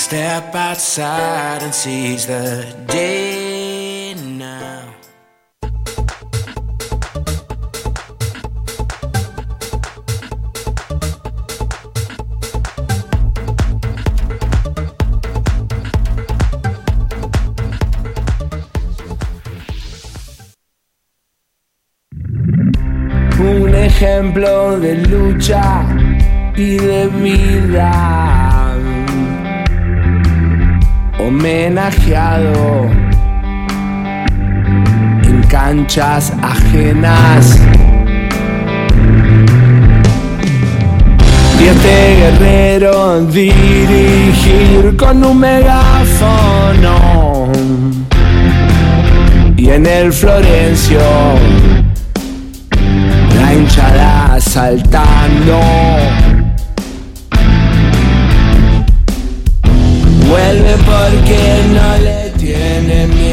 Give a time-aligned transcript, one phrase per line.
[0.00, 4.94] step outside and seize the day now.
[23.38, 25.84] Un ejemplo de lucha
[26.56, 28.39] y de vida.
[31.22, 32.90] Homenajeado
[35.22, 37.60] en canchas ajenas.
[41.70, 47.52] Este guerrero dirigir con un megáfono.
[49.56, 50.98] Y en el Florencio
[53.40, 55.60] la hinchada saltando.
[60.30, 61.38] Vuelve porque
[61.74, 63.29] no le tiene miedo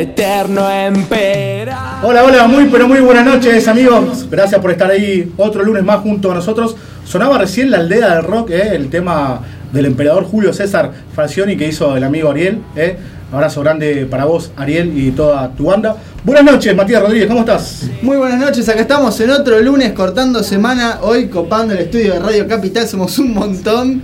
[0.00, 2.04] eterno emperador.
[2.04, 4.26] Hola, hola, muy pero muy buenas noches amigos.
[4.30, 6.74] Gracias por estar ahí otro lunes más junto a nosotros.
[7.04, 9.40] Sonaba recién la aldea del rock, eh, el tema
[9.72, 12.62] del emperador Julio César Falcioni que hizo el amigo Ariel.
[12.76, 12.96] Eh.
[13.30, 15.96] Abrazo grande para vos, Ariel, y toda tu banda.
[16.24, 17.84] Buenas noches, Matías Rodríguez, ¿cómo estás?
[18.02, 22.18] Muy buenas noches, acá estamos en otro lunes cortando semana, hoy copando el estudio de
[22.18, 24.02] Radio Capital, somos un montón.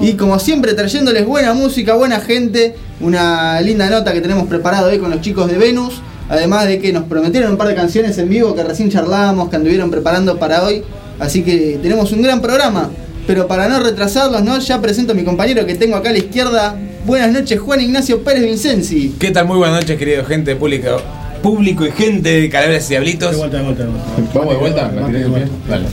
[0.00, 4.98] Y como siempre trayéndoles buena música, buena gente, una linda nota que tenemos preparado hoy
[4.98, 8.28] con los chicos de Venus, además de que nos prometieron un par de canciones en
[8.28, 10.82] vivo que recién charlábamos, que anduvieron preparando para hoy,
[11.18, 12.90] así que tenemos un gran programa.
[13.26, 14.58] Pero para no retrasarlos, ¿no?
[14.58, 16.76] ya presento a mi compañero que tengo acá a la izquierda.
[17.04, 19.16] Buenas noches, Juan Ignacio Pérez Vincenzi.
[19.18, 19.46] ¿Qué tal?
[19.46, 20.96] Muy buenas noches, querido gente pública,
[21.42, 23.32] público y gente de Calaveras y Diablitos.
[23.32, 24.38] De vuelta, de vuelta, de vuelta.
[24.38, 24.88] ¿Vamos de vuelta?
[24.88, 25.48] ¿Me tiré?
[25.68, 25.86] Dale.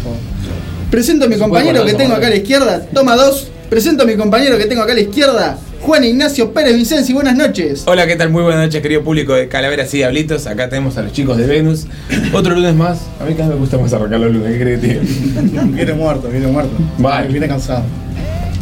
[0.90, 3.50] Presento a mi compañero que tengo acá a la izquierda, toma dos.
[3.70, 7.14] Presento a mi compañero que tengo acá a la izquierda, Juan Ignacio Pérez Vincenzi.
[7.14, 7.84] Buenas noches.
[7.86, 8.32] Hola, ¿qué tal?
[8.32, 10.48] Muy buenas noches, querido público de Calaveras y Diablitos.
[10.48, 11.86] Acá tenemos a los chicos de Venus.
[12.34, 13.02] Otro lunes más.
[13.20, 15.64] A mí cada vez me gusta más arrancar los lunes, ¿qué crees que diga?
[15.64, 16.72] Viene muerto, viene muerto.
[16.98, 17.28] Vale.
[17.28, 17.84] Viene cansado.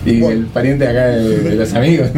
[0.06, 2.10] Y el pariente acá de, de los amigos.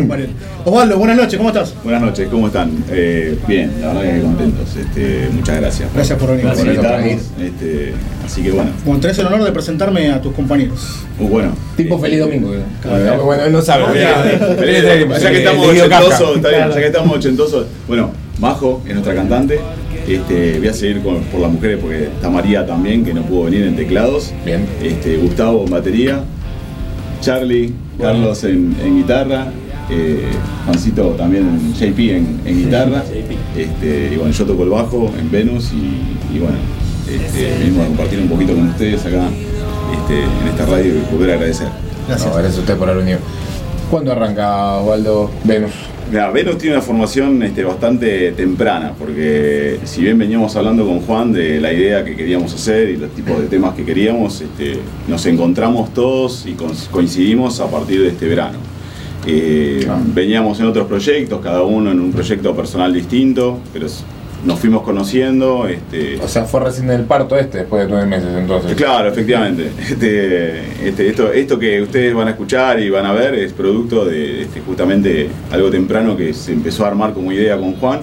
[0.66, 1.73] Osvaldo, buenas noches, ¿cómo estás?
[1.84, 2.72] Buenas noches, ¿cómo están?
[2.91, 4.75] Eh, bien, la verdad que contentos.
[4.75, 5.90] Este, muchas gracias.
[5.94, 6.46] Gracias por venir.
[6.46, 7.22] Gracias por invitarnos.
[7.40, 7.94] Este,
[8.25, 11.00] así que bueno, Bueno, tenés el honor de presentarme a tus compañeros.
[11.19, 11.51] Uh, bueno.
[11.78, 12.51] Tipo Este, feliz domingo.
[12.81, 13.23] Claro.
[13.23, 13.85] Bueno, él no sabe.
[14.57, 17.67] Feliz Feliz Ya que estamos ochentosos, está bien, ya que estamos ochentosos.
[17.88, 19.59] Bueno, Majo es nuestra cantante.
[20.07, 23.46] Este, voy a seguir con- por las mujeres porque está María también, que no pudo
[23.46, 24.34] venir en teclados.
[24.46, 24.66] Bien.
[24.84, 26.19] Este, Gustavo en batería.
[27.22, 29.48] Charlie, Carlos en, en guitarra.
[29.90, 30.31] eh,
[30.66, 33.03] Juancito también en JP en, en guitarra.
[33.56, 36.58] Este, y bueno, yo toco el bajo en Venus y, y bueno,
[37.09, 39.28] este, venimos a compartir un poquito con ustedes acá
[39.94, 41.68] este, en esta radio y volver a agradecer.
[42.08, 42.30] Gracias.
[42.30, 43.20] No, gracias a usted por haber venido.
[43.92, 45.72] ¿Cuándo arranca Osvaldo Venus?
[46.09, 51.33] Mira, Venus tiene una formación este, bastante temprana, porque si bien veníamos hablando con Juan
[51.33, 54.77] de la idea que queríamos hacer y los tipos de temas que queríamos, este,
[55.07, 56.55] nos encontramos todos y
[56.91, 58.59] coincidimos a partir de este verano.
[59.27, 59.99] Eh, Ah.
[60.13, 63.87] Veníamos en otros proyectos, cada uno en un proyecto personal distinto, pero
[64.45, 65.67] nos fuimos conociendo.
[65.67, 68.75] Este, O sea, fue recién el parto este, después de nueve meses entonces.
[68.75, 69.72] Claro, efectivamente.
[69.79, 74.05] Este, este, esto, esto que ustedes van a escuchar y van a ver es producto
[74.05, 78.02] de este, justamente algo temprano que se empezó a armar como idea con Juan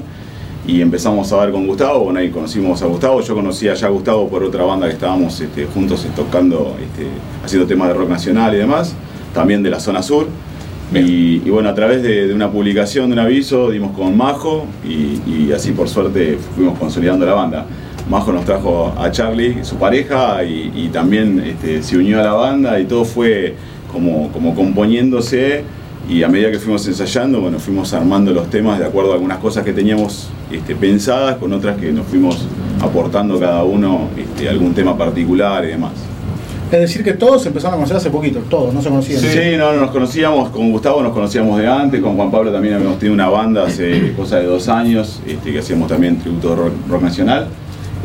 [0.66, 2.04] y empezamos a ver con Gustavo.
[2.04, 3.20] Bueno, ahí conocimos a Gustavo.
[3.20, 7.06] Yo conocía ya a Gustavo por otra banda que estábamos este, juntos tocando, este,
[7.44, 8.94] haciendo temas de rock nacional y demás,
[9.34, 10.26] también de la zona sur.
[10.94, 15.72] Y, bueno, a través de, una publicación, de un aviso, dimos con Majo y, así
[15.72, 17.66] por suerte fuimos consolidando la banda.
[18.08, 22.32] Majo nos trajo a Charlie, su pareja, y, y también este, se unió a la
[22.32, 23.54] banda y todo fue
[23.92, 25.64] como, como componiéndose
[26.08, 29.38] y a medida que fuimos ensayando, bueno, fuimos armando los temas de acuerdo a algunas
[29.38, 32.46] cosas que teníamos este, pensadas, con otras que nos fuimos
[32.80, 35.92] aportando cada uno este, algún tema particular y demás.
[36.72, 39.20] Es decir, que todos empezaron a conocer hace poquito, todos, no se conocían.
[39.20, 42.74] Sí, no, no nos conocíamos, con Gustavo nos conocíamos de antes, con Juan Pablo también
[42.74, 46.56] habíamos tenido una banda hace cosa de dos años, este, que hacíamos también tributo de
[46.56, 47.48] rock, rock nacional.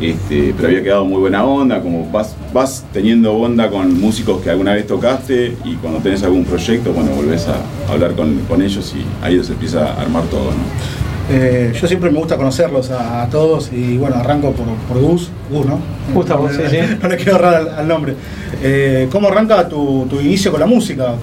[0.01, 4.49] Este, pero había quedado muy buena onda, como vas, vas teniendo onda con músicos que
[4.49, 7.55] alguna vez tocaste y cuando tenés algún proyecto, bueno, volvés a
[7.91, 10.96] hablar con, con ellos y ahí se empieza a armar todo, ¿no?
[11.29, 15.29] Eh, yo siempre me gusta conocerlos a, a todos y bueno, arranco por, por Gus,
[15.51, 15.79] Gus, ¿no?
[16.13, 16.77] Gustavo, no, sí, sí.
[17.01, 18.15] No le quiero ahorrar al, al nombre.
[18.63, 21.15] Eh, ¿Cómo arranca tu, tu inicio con la música?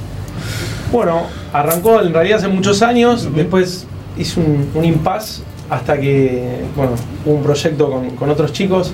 [0.93, 1.23] Bueno,
[1.53, 3.87] arrancó en realidad hace muchos años, después
[4.19, 6.93] hice un, un impasse hasta que, bueno,
[7.25, 8.93] hubo un proyecto con, con otros chicos,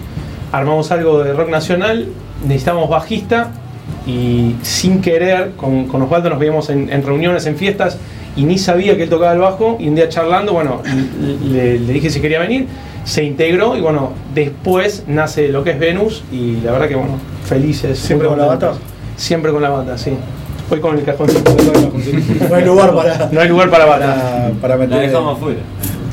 [0.52, 2.06] armamos algo de rock nacional,
[2.44, 3.50] necesitábamos bajista
[4.06, 7.98] y sin querer, con, con Osvaldo nos veíamos en, en reuniones, en fiestas
[8.36, 10.82] y ni sabía que él tocaba el bajo y un día charlando, bueno,
[11.50, 12.66] le, le dije si quería venir,
[13.04, 17.18] se integró y bueno, después nace lo que es Venus y la verdad que bueno,
[17.46, 17.98] felices.
[17.98, 18.72] ¿Siempre con la bata?
[19.16, 20.12] Siempre con la bata, sí.
[20.70, 21.52] Hoy con el cajoncito.
[22.48, 24.06] No hay lugar para, No hay lugar para bata.
[24.06, 25.08] para, para La meter.
[25.10, 25.58] dejamos afuera.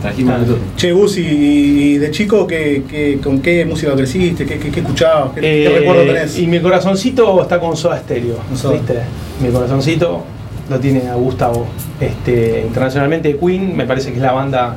[0.01, 0.57] Trajimos de todo.
[0.75, 4.45] Che, Gus, y, y de chico, ¿qué, qué, con qué música creciste?
[4.45, 5.31] ¿Qué, qué, qué escuchabas?
[5.35, 6.37] ¿Qué, qué Eh, recuerdo tenés?
[6.39, 8.37] Y mi corazoncito está con Soda Stereo.
[8.51, 8.99] ¿Viste?
[9.41, 10.23] Mi corazoncito
[10.69, 11.65] lo tiene a Gustavo.
[11.99, 14.75] Este, internacionalmente Queen me parece que es la banda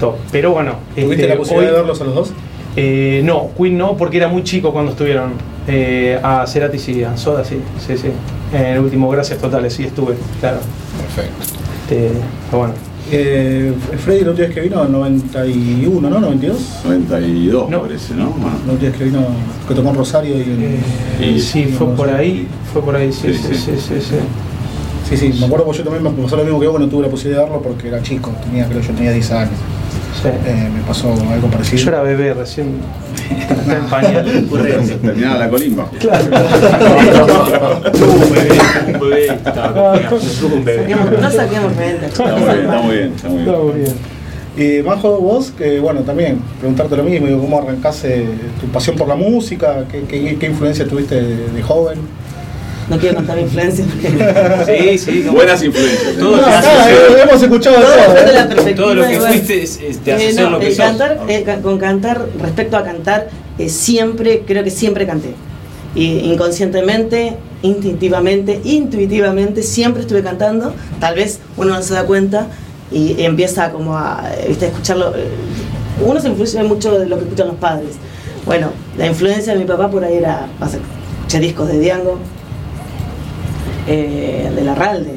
[0.00, 0.16] top.
[0.32, 2.32] Pero bueno, ¿Tuviste este, la posibilidad hoy- de verlos a los dos?
[2.76, 5.32] Eh, no, Queen no, porque era muy chico cuando estuvieron.
[5.66, 8.08] Eh, a Cerati sí, a Soda sí, sí, sí.
[8.52, 10.58] En el último Gracias Totales sí estuve, claro.
[11.00, 11.44] Perfecto.
[11.84, 12.10] Este,
[12.50, 12.74] pero bueno.
[13.12, 13.72] Eh,
[14.02, 16.20] Freddy, la última vez que vino, 91, ¿no?
[16.20, 16.52] ¿92?
[16.84, 17.78] 92 No.
[17.82, 18.30] me parece, ¿no?
[18.30, 19.20] Bueno, La última vez que vino,
[19.68, 20.40] que tocó en Rosario y.
[21.20, 23.94] Eh, Y- sí, fue por ahí, fue por ahí, sí, Sí, sí, sí, sí.
[24.00, 24.16] sí,
[25.16, 25.32] sí.
[25.38, 27.08] Me acuerdo porque yo también me pasó lo mismo que vos, que no tuve la
[27.08, 29.50] posibilidad de verlo porque era chico, tenía, creo yo tenía 10 años.
[30.22, 30.28] Sí.
[30.28, 31.82] Eh, me pasó algo parecido.
[31.82, 32.76] Yo era bebé recién,
[33.50, 34.46] estaba en pañal.
[35.02, 35.88] terminaba la colimba.
[38.94, 40.18] Un bebé, estaba con-
[40.52, 40.94] un bebé.
[41.20, 42.06] No saquemos renta.
[42.06, 43.46] Está muy bien, está muy bien, está muy bien.
[43.48, 43.94] Está muy bien.
[44.56, 48.24] Y Majo, vos, que bueno, también preguntarte lo mismo, digo, ¿cómo arrancaste
[48.60, 49.84] tu pasión por la música?
[49.90, 51.98] ¿Qué, qué, qué influencia tuviste de, de joven?
[52.88, 55.22] No quiero contar mi influencia porque Sí, sí.
[55.22, 56.02] como- Buenas influencias.
[56.14, 56.16] ¿eh?
[56.18, 57.96] Todo No, acá, eh, hemos escuchado todo todo.
[58.14, 58.34] depende de ¿eh?
[58.34, 58.84] la perspectiva.
[58.86, 59.32] Todo lo que igual.
[59.32, 62.76] fuiste es, es te hace Eh, no, lo que cantar, eh, ca- con cantar, respecto
[62.76, 63.28] a cantar,
[63.58, 65.30] eh, siempre, creo que siempre canté.
[65.94, 70.74] Y inconscientemente, instintivamente, intuitivamente, siempre estuve cantando.
[71.00, 72.48] Tal vez uno no se da cuenta
[72.90, 74.66] y empieza como a, ¿viste?
[74.66, 75.12] a escucharlo.
[76.04, 77.90] Uno se influye mucho de lo que escuchan los padres.
[78.44, 82.18] Bueno, la influencia de mi papá por ahí era, escuché discos de Diango,
[83.86, 85.16] eh, de Larralde.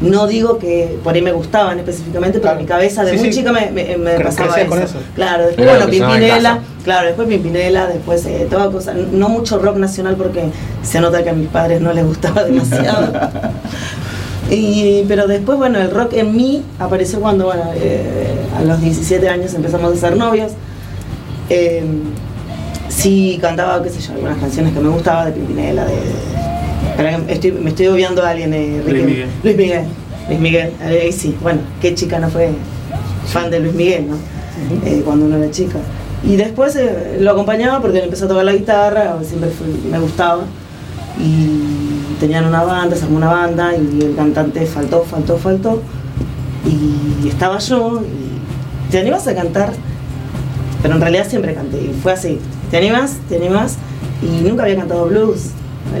[0.00, 2.58] No digo que por ahí me gustaban específicamente, pero Claro.
[2.58, 3.38] en mi cabeza de Sí, muy sí.
[3.38, 4.68] chica me, me- pasaba eso.
[4.68, 4.98] con eso.
[5.14, 10.16] Claro, después bueno, Pimpinela, claro, después Pimpinela, después eh, toda cosa, no mucho rock nacional
[10.16, 10.44] porque
[10.82, 13.10] se nota que a mis padres no les gustaba demasiado.
[14.50, 19.28] Y, pero después, bueno, el rock en mí apareció cuando, bueno, eh, a los 17
[19.28, 20.52] años empezamos a ser novios.
[21.48, 21.82] Eh,
[22.88, 25.94] sí cantaba, qué sé yo, algunas canciones que me gustaban de Pimpinela, de...
[27.28, 29.28] estoy, me estoy obviando a alguien, eh, Luis Miguel.
[29.42, 29.84] Luis Miguel.
[30.28, 31.36] Luis Miguel, ahí sí.
[31.42, 32.50] Bueno, qué chica no fue
[33.28, 34.16] fan de Luis Miguel, ¿no?
[34.84, 35.78] Eh, cuando uno era chica.
[36.24, 39.98] Y después eh, lo acompañaba porque él empezó a tocar la guitarra, siempre fue- me
[39.98, 40.44] gustaba.
[41.20, 45.82] Y tenían una banda, se armó una banda y el cantante faltó, faltó, faltó.
[46.64, 49.72] Y estaba yo y te animas a cantar,
[50.82, 52.38] pero en realidad siempre canté y fue así.
[52.70, 53.76] Te animas, te animas
[54.22, 55.50] y nunca había cantado blues.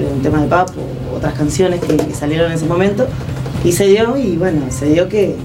[0.04, 0.68] Un tema de pop
[1.12, 3.06] o otras canciones que, salieron en ese momento.
[3.64, 5.36] Y se dio y bueno, se dio que,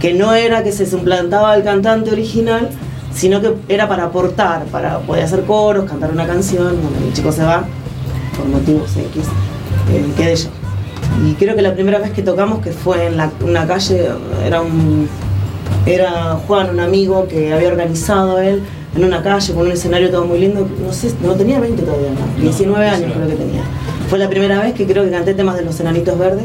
[0.00, 2.68] que no era que se suplantaba al cantante original,
[3.14, 6.76] sino que era para aportar, para poder hacer coros, cantar una canción.
[6.80, 7.64] Bueno, el chico se va
[8.36, 9.24] por motivos X,
[9.90, 10.48] eh, quedé yo.
[11.26, 14.08] Y creo que la primera vez que tocamos, que fue en una calle,
[14.44, 15.08] era un
[15.84, 18.62] era Juan, un amigo que había organizado él
[18.94, 20.68] en una calle con un escenario todo muy lindo.
[20.84, 22.42] No sé, no tenía 20 todavía, ¿no?
[22.42, 23.62] 19 años creo que tenía.
[24.08, 26.44] Fue la primera vez que creo que canté temas de los enanitos verdes,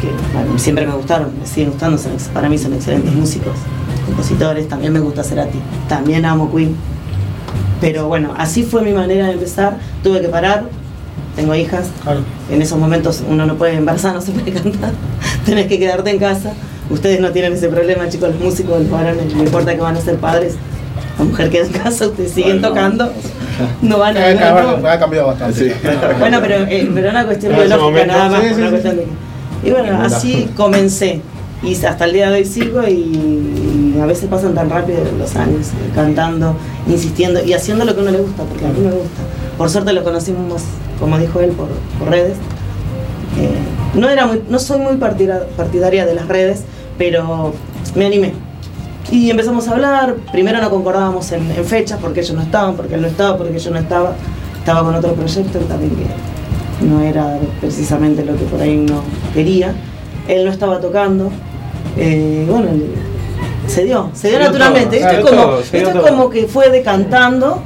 [0.00, 3.52] que bueno, siempre me gustaron, me siguen gustando, son para mí son excelentes músicos,
[4.06, 4.68] compositores.
[4.68, 6.74] También me gusta Cerati, también amo Queen.
[7.80, 9.76] Pero bueno, así fue mi manera de empezar.
[10.02, 10.64] Tuve que parar,
[11.36, 12.20] tengo hijas, Claro.
[12.50, 14.92] en esos momentos uno no puede embarazar, no se puede cantar,
[15.44, 16.52] tenés que quedarte en casa.
[16.90, 20.00] Ustedes no tienen ese problema, chicos, los músicos, los varones, no importa que van a
[20.00, 20.54] ser padres,
[21.18, 23.12] la mujer queda en casa, ustedes siguen Bueno, tocando,
[23.82, 24.26] no van a...
[24.26, 25.70] Ha, no, ha- cambiado bastante.
[25.70, 25.74] Sí.
[26.18, 28.70] Bueno, pero, eh, pero una cuestión biológica momento, nada más, sí, por sí, una sí.
[28.72, 29.06] cuestión de...
[29.64, 31.20] Y bueno, así comencé.
[31.62, 35.68] Y hasta el día de hoy sigo y, a veces pasan tan rápido los años,
[35.68, 36.54] eh, cantando,
[36.86, 39.22] insistiendo y haciendo lo que a uno le gusta, porque a mí me gusta.
[39.56, 40.62] Por suerte lo conocimos,
[41.00, 41.68] como dijo él, por,
[41.98, 42.34] por redes.
[43.40, 43.48] Eh,
[43.98, 46.60] no, era muy, no soy muy partida- partidaria de las redes,
[46.98, 47.54] pero
[47.94, 48.34] me animé.
[49.10, 52.94] Y empezamos a hablar, primero no concordábamos en, en fechas porque ellos no estaban, porque
[52.94, 54.14] él no estaba, porque yo no estaba,
[54.58, 59.72] estaba con otro proyecto también que no era precisamente lo que por ahí uno quería.
[60.28, 61.30] Él no estaba tocando.
[61.96, 62.68] Eh, bueno,
[63.68, 64.98] se dio, se dio Se dio naturalmente.
[64.98, 67.62] todo, esto se es dio como, esto es como que fue decantando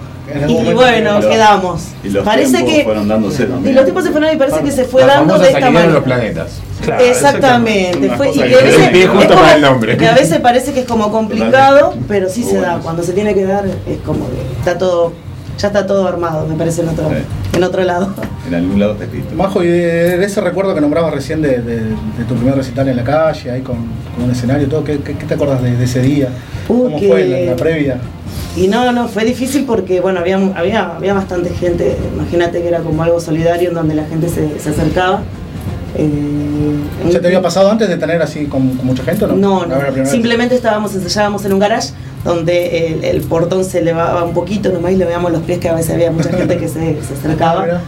[0.48, 1.82] Y bueno, y los- quedamos.
[2.04, 3.74] Y los Parece tiempos que fueron dándose y también.
[3.76, 5.92] los tipos se fueron y parece que se fue dando de esta manera.
[5.92, 6.60] los planetas.
[6.84, 9.96] Claro, Exactamente, fue, y que a veces, El pie es justo como- para el nombre.
[9.96, 12.78] que a veces parece que es como complicado, pero sí se da.
[12.82, 15.12] Cuando se tiene que dar, es como que está todo,
[15.58, 17.56] ya está todo armado, me parece en otro, Sí.
[17.56, 18.14] en otro lado.
[18.48, 19.34] En algún lado está escrito.
[19.34, 22.88] Majo, y de, de ese recuerdo que nombrabas recién de, de- de tu primer recital
[22.88, 23.76] en la calle, ahí con,
[24.16, 26.28] con un escenario, todo, ¿qué, qué- qué te acuerdas de, de ese día?
[26.68, 27.98] Uh, ¿Cómo que- fue la, la previa?
[28.56, 32.80] Y no, no, fue difícil porque, bueno, había, había, había bastante gente, imagínate que era
[32.80, 35.22] como algo solidario en donde la gente se, se acercaba.
[35.96, 39.36] Eh, ¿Ya te había pasado antes de tener así con, con mucha gente o no?
[39.36, 39.92] No, ¿La no.
[39.92, 40.10] vez?
[40.10, 41.90] Simplemente estábamos, ensayábamos en un garage
[42.24, 45.68] donde el, el portón se elevaba un poquito nomás y le veíamos los pies que
[45.68, 47.62] a veces había mucha gente que se, se Ah, acercaba.
[47.62, 47.80] mira.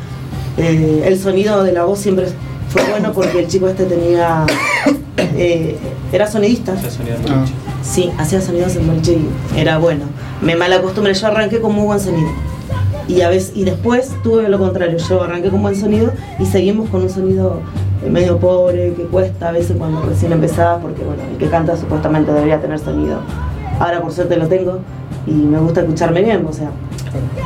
[0.58, 2.26] Eh, el sonido de la voz siempre
[2.68, 4.46] fue bueno porque el chico este tenía.
[5.36, 5.76] eh,
[6.12, 6.74] era sonidista.
[6.80, 7.36] Ya sonido Ah.
[7.36, 7.52] mucho.
[7.82, 9.18] Sí, hacía sonidos en boliche
[9.56, 10.04] y era bueno.
[10.42, 12.28] Me mal acostumbré, yo arranqué con muy buen sonido.
[13.06, 16.88] Y a veces, y después tuve lo contrario, yo arranqué con buen sonido y seguimos
[16.90, 17.60] con un sonido
[18.10, 22.32] medio pobre, que cuesta a veces cuando recién empezaba, porque bueno, el que canta supuestamente
[22.32, 23.20] debería tener sonido.
[23.78, 24.80] Ahora por suerte lo tengo
[25.26, 26.70] y me gusta escucharme bien, o sea,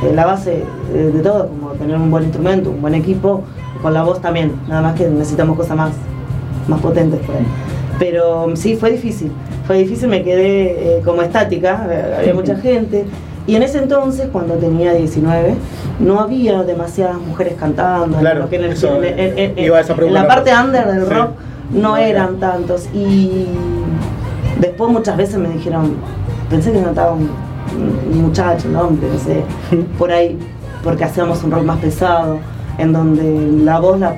[0.03, 3.43] eh, la base eh, de todo, como tener un buen instrumento, un buen equipo,
[3.83, 5.93] con la voz también, nada más que necesitamos cosas más,
[6.67, 7.47] más potentes por ahí.
[7.99, 9.31] Pero sí, fue difícil,
[9.66, 13.04] fue difícil, me quedé eh, como estática, eh, había mucha gente.
[13.46, 15.54] Y en ese entonces, cuando tenía 19,
[16.00, 18.18] no había demasiadas mujeres cantando.
[18.18, 21.11] Claro, que en, el- eso, en- la parte under del Sí.
[21.14, 21.30] rock
[21.73, 22.88] no eran tantos.
[22.94, 23.46] Y
[24.61, 25.94] después muchas veces me dijeron,
[26.50, 27.30] pensé que cantaba un,
[28.12, 29.42] un muchacho, un hombre, no sé,
[29.99, 30.38] por ahí,
[30.82, 32.38] porque hacíamos un rock más pesado,
[32.78, 34.16] en donde la voz la,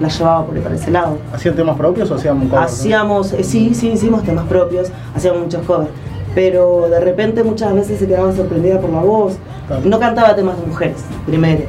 [0.00, 1.18] la llevaba por para ese lado.
[1.32, 2.64] ¿Hacían temas propios o hacían un cover?
[2.64, 5.90] Hacíamos, eh, sí, sí, hicimos temas propios, hacíamos muchos covers,
[6.34, 9.34] pero de repente muchas veces se quedaban sorprendidas por la voz.
[9.66, 9.82] Claro.
[9.84, 10.96] No cantaba temas de mujeres,
[11.26, 11.62] primero.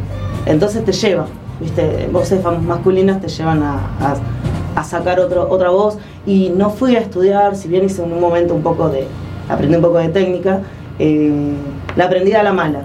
[0.46, 1.26] Entonces te lleva,
[1.60, 2.10] ¿viste?
[2.12, 4.16] Voces masculinas te llevan a, a-
[4.80, 5.98] a sacar otro, otra voz.
[6.26, 9.06] Y no fui a estudiar, si bien hice en un momento un poco de.
[9.50, 10.62] aprendí un poco de técnica,
[11.00, 11.54] eh,
[11.96, 12.80] la aprendí a la mala.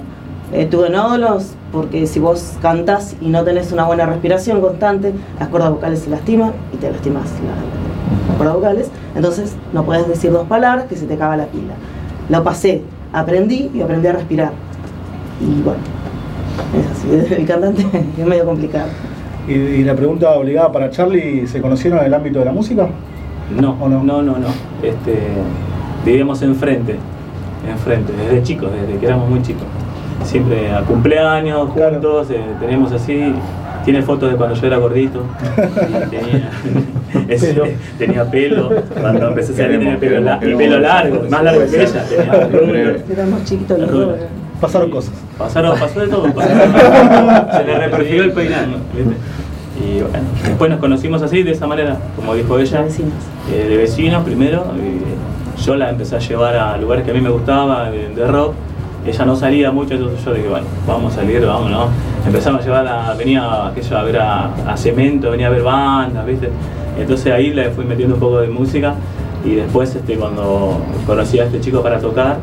[0.53, 5.49] Eh, tuve nódulos porque si vos cantás y no tenés una buena respiración constante, las
[5.49, 8.91] cuerdas vocales se lastiman y te lastimas la- las cuerdas vocales.
[9.15, 11.75] Entonces no puedes decir dos palabras que se te acaba la pila.
[12.31, 14.53] Lo pasé, aprendí y aprendí a respirar.
[15.41, 15.81] Y bueno,
[16.75, 16.87] es
[17.27, 17.35] así.
[17.41, 17.87] El cantante
[18.19, 18.89] es medio complicado.
[19.47, 22.89] Y, y la pregunta obligada para Charlie, ¿se conocieron en el ámbito de la música?
[23.59, 24.03] No, ¿O no?
[24.03, 24.49] no, no, no.
[24.83, 25.19] Este,
[26.05, 26.97] vivíamos enfrente,
[27.71, 29.65] enfrente, desde chicos, desde que éramos muy chicos.
[30.25, 31.93] Siempre a cumpleaños, Claro.
[31.95, 33.35] juntos, eh, teníamos así.
[33.85, 35.23] Tiene fotos de cuando yo era gordito.
[36.11, 36.51] Tenía,
[37.29, 37.65] ese- Pelo.
[37.97, 38.71] tenía pelo.
[39.01, 42.05] Cuando empecé a salir tenía pelo, la- y pelo largo, más largo que ella.
[42.51, 42.97] Tenía.
[43.11, 44.15] Éramos chiquitos los dos.
[44.61, 45.15] Pasaron cosas.
[45.39, 46.25] Pasaron, pasó de todo.
[46.35, 46.73] pasaron-
[47.57, 48.67] se le reperfiló el peinado.
[49.81, 53.13] Y bueno, después nos conocimos así, de esa manera, como dijo ella, Vecinos.
[53.55, 54.65] eh, de vecinos primero.
[54.77, 58.27] y yo la empecé a llevar a lugares que a mí me gustaban, de, de
[58.27, 58.55] rock.
[59.09, 61.89] Ella no salía mucho, entonces yo dije, bueno, vamos a salir, vamos, ¿no?
[62.27, 66.51] Empezamos a llevarla, venía aquello, a ver a, a Cemento, venía a ver bandas, ¿viste?
[66.99, 68.95] Entonces ahí le fui metiendo un poco de música
[69.45, 72.37] y después este, cuando conocí a este chico para tocar,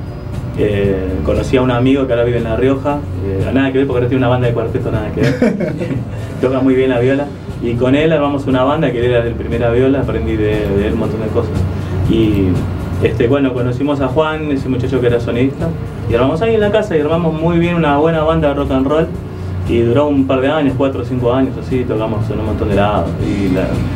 [0.58, 3.88] eh, conocí a un amigo que ahora vive en La Rioja, eh, nada que ver
[3.88, 5.74] porque ahora tiene una banda de cuarteto, nada que ver.
[6.42, 7.28] Toca muy bien la viola.
[7.62, 10.94] Y con él armamos una banda que era de primera viola, aprendí de, de él
[10.94, 11.54] un montón de cosas.
[12.10, 12.48] Y
[13.06, 15.68] este, bueno, conocimos a Juan, ese muchacho que era sonista,
[16.10, 18.72] y armamos ahí en la casa y armamos muy bien una buena banda de rock
[18.72, 19.08] and roll.
[19.68, 22.76] Y duró un par de años, cuatro o cinco años, así, tocamos un montón de
[22.76, 23.10] lados.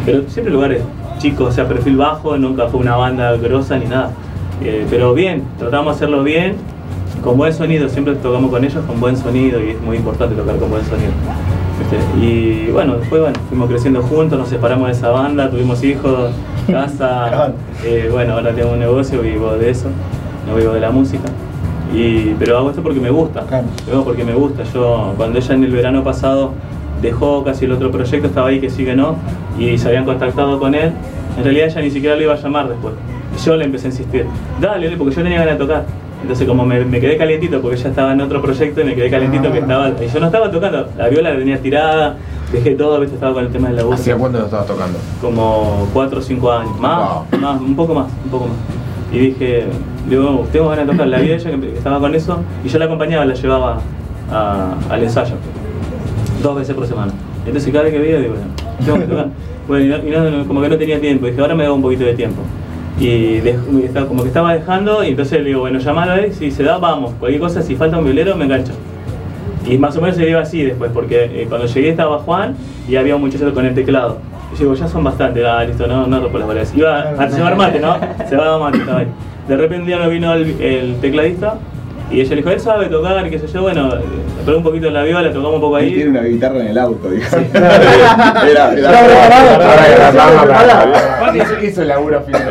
[0.06, 0.82] Pero siempre lugares
[1.20, 4.12] chicos, o sea, perfil bajo, nunca fue una banda grosa ni nada.
[4.64, 6.56] Eh, pero bien, tratamos de hacerlo bien,
[7.24, 10.58] con buen sonido, siempre tocamos con ellos con buen sonido y es muy importante tocar
[10.58, 11.12] con buen sonido.
[11.80, 11.98] ¿viste?
[12.26, 16.32] Y bueno, después bueno, fuimos creciendo juntos, nos separamos de esa banda, tuvimos hijos,
[16.72, 17.54] casa,
[17.86, 19.88] eh, bueno, ahora tengo un negocio, vivo de eso,
[20.48, 21.30] no vivo de la música.
[21.94, 23.66] Y, pero hago esto porque me gusta, Claro.
[23.88, 24.64] lo hago porque me gusta.
[24.74, 26.52] Yo cuando ella en el verano pasado
[27.02, 29.16] dejó casi el otro proyecto, estaba ahí que sí que no,
[29.58, 30.92] y se habían contactado con él,
[31.38, 32.94] en realidad ella ni siquiera lo iba a llamar después.
[33.44, 34.26] Yo le empecé a insistir,
[34.60, 35.86] dale, porque yo tenía ganas de tocar.
[36.22, 39.10] Entonces como me, me quedé calientito porque ella estaba en otro proyecto y me quedé
[39.10, 39.52] calientito Ah.
[39.54, 42.18] que estaba, y yo no estaba tocando, la viola la tenía tirada,
[42.54, 43.16] dejé todo, ¿viste?
[43.16, 43.96] estaba con el tema de la voz.
[44.00, 44.98] ¿Hacía cuándo lo estabas tocando?
[45.22, 47.40] Como 4 o 5 años, más, Wow.
[47.40, 48.56] más, un poco más, un poco más.
[49.12, 49.66] Y dije,
[50.10, 51.08] digo, tengo ganas de tocar.
[51.08, 53.80] La vi a ella que estaba con eso y yo la acompañaba, la llevaba
[54.32, 55.36] a- al ensayo.
[56.44, 57.12] Dos veces por semana.
[57.46, 58.48] Entonces cada vez que veía, digo, bueno,
[58.86, 59.28] tengo que tocar.
[59.70, 61.28] Bueno, y, no- y no- como que no tenía tiempo.
[61.28, 62.42] Dije, ahora me da un poquito de tiempo.
[63.00, 66.34] Y dej- y estaba- como que estaba dejando, y entonces le digo, bueno, llamalo ahí,
[66.34, 67.14] si se da, vamos.
[67.20, 68.74] Cualquier cosa, si falta un violero, me engancho.
[69.66, 72.56] Y más o menos se dio así después, porque eh, cuando llegué estaba Juan
[72.88, 74.18] y había un muchacho con el teclado.
[74.52, 76.74] Y yo digo, ya son bastante, ah, listo, no, no rompo las bolas.
[76.76, 77.98] Iba a llevar mate, ¿no?
[78.28, 79.08] Se va a mate, estaba ahí.
[79.48, 81.58] De repente día no vino el, el tecladista
[82.12, 84.00] y ella le dijo, él sabe tocar y qué sé yo, bueno, eh,
[84.40, 86.10] le pegó un poquito en la viola, tocamos un poco Él tiene ahí.
[86.10, 87.36] una guitarra en el auto, dijo.
[87.54, 88.92] Era era,
[91.36, 92.50] hizo- hizo el laburo final.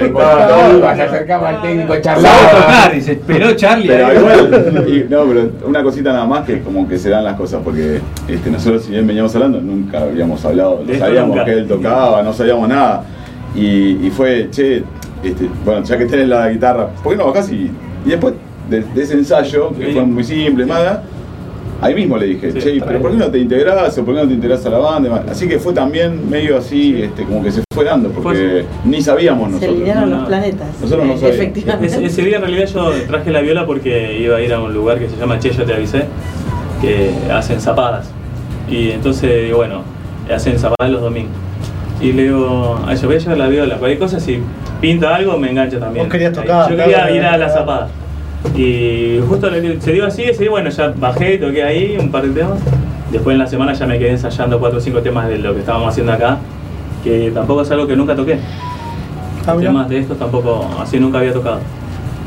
[0.96, 2.50] Se acercaba al técnico, Sabe charlaba.
[2.50, 3.88] tocar se esperó Charlie.
[3.88, 4.16] Pero ahí.
[4.18, 7.60] igual, y- no, pero una cosita nada más que como que se dan las cosas,
[7.64, 11.44] porque este, nosotros si bien veníamos hablando, nunca habíamos hablado, no sabíamos nunca.
[11.44, 13.02] que él tocaba, no sabíamos nada.
[13.54, 14.82] Y, y fue, che,
[15.22, 17.50] este, bueno, ya que tenés la guitarra, ¿por qué no bajás?
[17.50, 17.70] Y,
[18.04, 18.34] y después
[18.68, 19.92] de, de ese ensayo, que Sí.
[19.92, 21.02] fue muy simple, nada,
[21.80, 23.00] ahí mismo le dije, Sí, che, pero.
[23.00, 25.24] ¿por qué no te integrás o por qué no te integrás a la banda?
[25.30, 29.46] Así que fue también medio así, este, como que se fue dando, porque ni sabíamos
[29.46, 29.76] Se nosotros.
[29.76, 30.68] alinearon no, los planetas.
[30.80, 31.40] Nosotros no Eh, sabíamos.
[31.40, 31.86] Efectivamente.
[31.86, 34.74] Ese, ese día en realidad yo traje la viola porque iba a ir a un
[34.74, 36.02] lugar que se llama Che, yo te avisé,
[36.80, 38.10] que hacen zapadas.
[38.70, 39.82] Y entonces digo, bueno,
[40.34, 41.32] hacen zapadas los domingos.
[42.00, 44.38] Y le digo, a ella voy a llevar la viola, cualquier cosa, si
[44.80, 46.04] pinta algo me engancha también.
[46.06, 47.52] Vos querías tocar, Yo quería claro, ir a la claro.
[47.60, 47.88] zapada.
[48.56, 49.48] Y justo
[49.80, 52.58] se dio así, ese día, bueno, ya bajé, toqué ahí un par de temas.
[53.12, 55.60] Después en la semana ya me quedé ensayando cuatro o cinco temas de lo que
[55.60, 56.38] estábamos haciendo acá,
[57.02, 58.38] que tampoco es algo que nunca toqué
[59.46, 61.60] Ah, temas de estos tampoco, así nunca había tocado.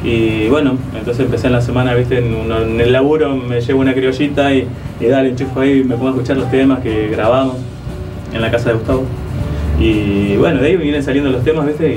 [0.04, 3.94] Y bueno, entonces empecé en la semana, viste, en, en el laburo me llevo una
[3.94, 4.68] criollita y,
[5.00, 7.58] y dale, enchufo ahí, me pongo a escuchar los temas que grabamos
[8.34, 9.04] en la casa de Gustavo.
[9.80, 11.94] Y bueno, de ahí vienen saliendo los temas, viste,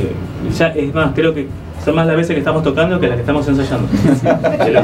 [0.47, 1.47] y ya es más, creo que
[1.85, 3.89] son más las veces que estamos tocando que las que estamos ensayando.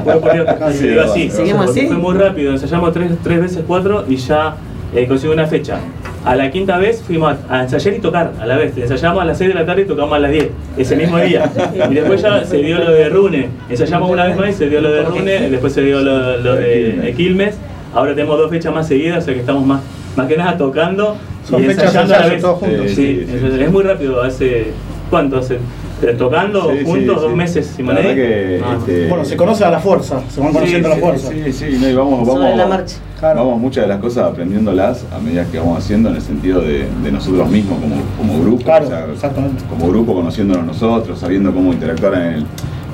[0.03, 1.31] Juro por Dios, Casi, te digo así.
[1.31, 1.87] ¿Seguimos así?
[1.87, 4.57] Fue muy rápido, ensayamos tres, tres veces cuatro y ya
[4.95, 5.79] eh, conseguí una fecha.
[6.25, 8.77] A la quinta vez fuimos a, ensayar y tocar a la vez.
[8.77, 11.51] Ensayamos a las 6 de la tarde y tocamos a las 10, ese mismo día.
[11.91, 13.49] Y después ya se dio lo de Rune.
[13.71, 16.57] Ensayamos una vez más y se dio lo de Rune, después se dio lo, lo
[16.57, 17.57] de Quilmes.
[17.95, 19.81] Ahora tenemos dos fechas más seguidas, o sea que estamos más,
[20.15, 21.17] más que nada tocando
[21.49, 22.43] Son y ensayando a la vez.
[22.43, 22.87] todos juntos.
[22.89, 23.63] Sí, Sí, sí.
[23.63, 24.23] es muy rápido.
[24.23, 24.73] Hace,
[25.09, 25.39] ¿cuánto?
[25.39, 25.59] Hace,
[26.03, 27.23] eh, tocando Sí, sí, juntos sí.
[27.27, 28.03] dos meses, La Simonet.
[28.05, 28.77] verdad que, Ah.
[28.79, 31.29] este, Bueno, se conoce a la fuerza, se van conociendo a la sí, fuerza.
[31.31, 32.97] Sí, sí, no, y vamos, vamos, la marcha.
[33.19, 33.41] Claro.
[33.45, 36.87] vamos muchas de las cosas aprendiéndolas a medida que vamos haciendo en el sentido de,
[37.03, 39.63] de nosotros mismos como, como grupo, Claro, o sea, exactamente.
[39.69, 42.45] como grupo conociéndonos nosotros, sabiendo cómo interactuar en el,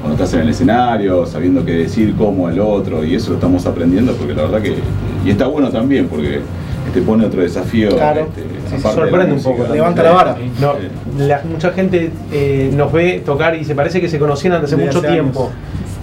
[0.02, 3.66] cuando estás en el escenario, sabiendo qué decir, cómo el otro, y eso lo estamos
[3.66, 4.74] aprendiendo porque la verdad que,
[5.24, 6.40] y está bueno también porque
[6.92, 7.90] te pone otro desafío.
[7.90, 8.20] Claro.
[8.22, 8.42] este,
[8.76, 9.64] Sí, se sorprende un poco.
[9.72, 10.36] Levanta la vara.
[10.60, 10.88] No, Sí.
[11.18, 14.76] la- mucha gente eh, nos ve tocar y se parece que se conocían desde hace
[14.84, 15.50] mucho hace tiempo.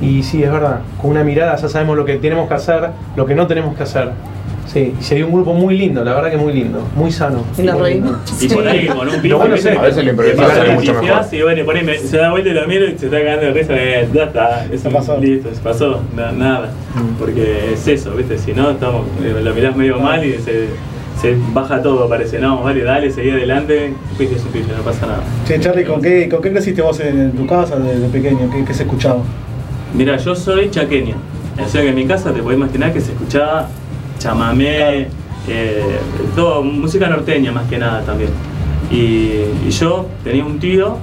[0.01, 3.25] Y sí, es verdad, con una mirada ya sabemos lo que tenemos que hacer, lo
[3.25, 4.11] que no tenemos que hacer.
[4.73, 7.43] Sí, y sería un grupo muy lindo, la verdad que muy lindo, muy sano.
[7.59, 8.07] Y nos Muy lindo.
[8.13, 8.43] reímos.
[8.43, 9.37] Y por ahí con un pico.
[9.37, 11.25] Bueno A veces lo improvisado sale mucho mejor.
[11.31, 13.45] Y bueno, por ahí me- se da vuelta y lo miro y se está cagando
[13.45, 13.73] de risa.
[13.75, 15.17] eh, ya está, eso pasó.
[15.19, 16.71] listo, se pasó, na- nada.
[17.19, 18.37] Porque es eso, ¿viste?
[18.39, 20.69] Si no, estamos, eh, lo mirás medio mal y se,
[21.21, 22.39] se baja todo, parece.
[22.39, 23.93] No, vale, dale, seguí adelante.
[24.17, 25.19] Pije es un pije, no pasa nada.
[25.47, 28.49] Che, Charlie, ¿con qué, ¿con qué creciste vos en tu casa desde pequeño?
[28.51, 29.21] ¿Qué, qué se escuchaba?
[29.93, 31.15] Mira, yo soy chaqueño.
[31.63, 33.67] O sea que en mi casa te podés imaginar que se escuchaba
[34.23, 35.07] chamamé,
[35.47, 35.99] eh,
[36.35, 38.29] todo, música norteña más que nada también.
[38.89, 40.97] Y, y yo tenía un tío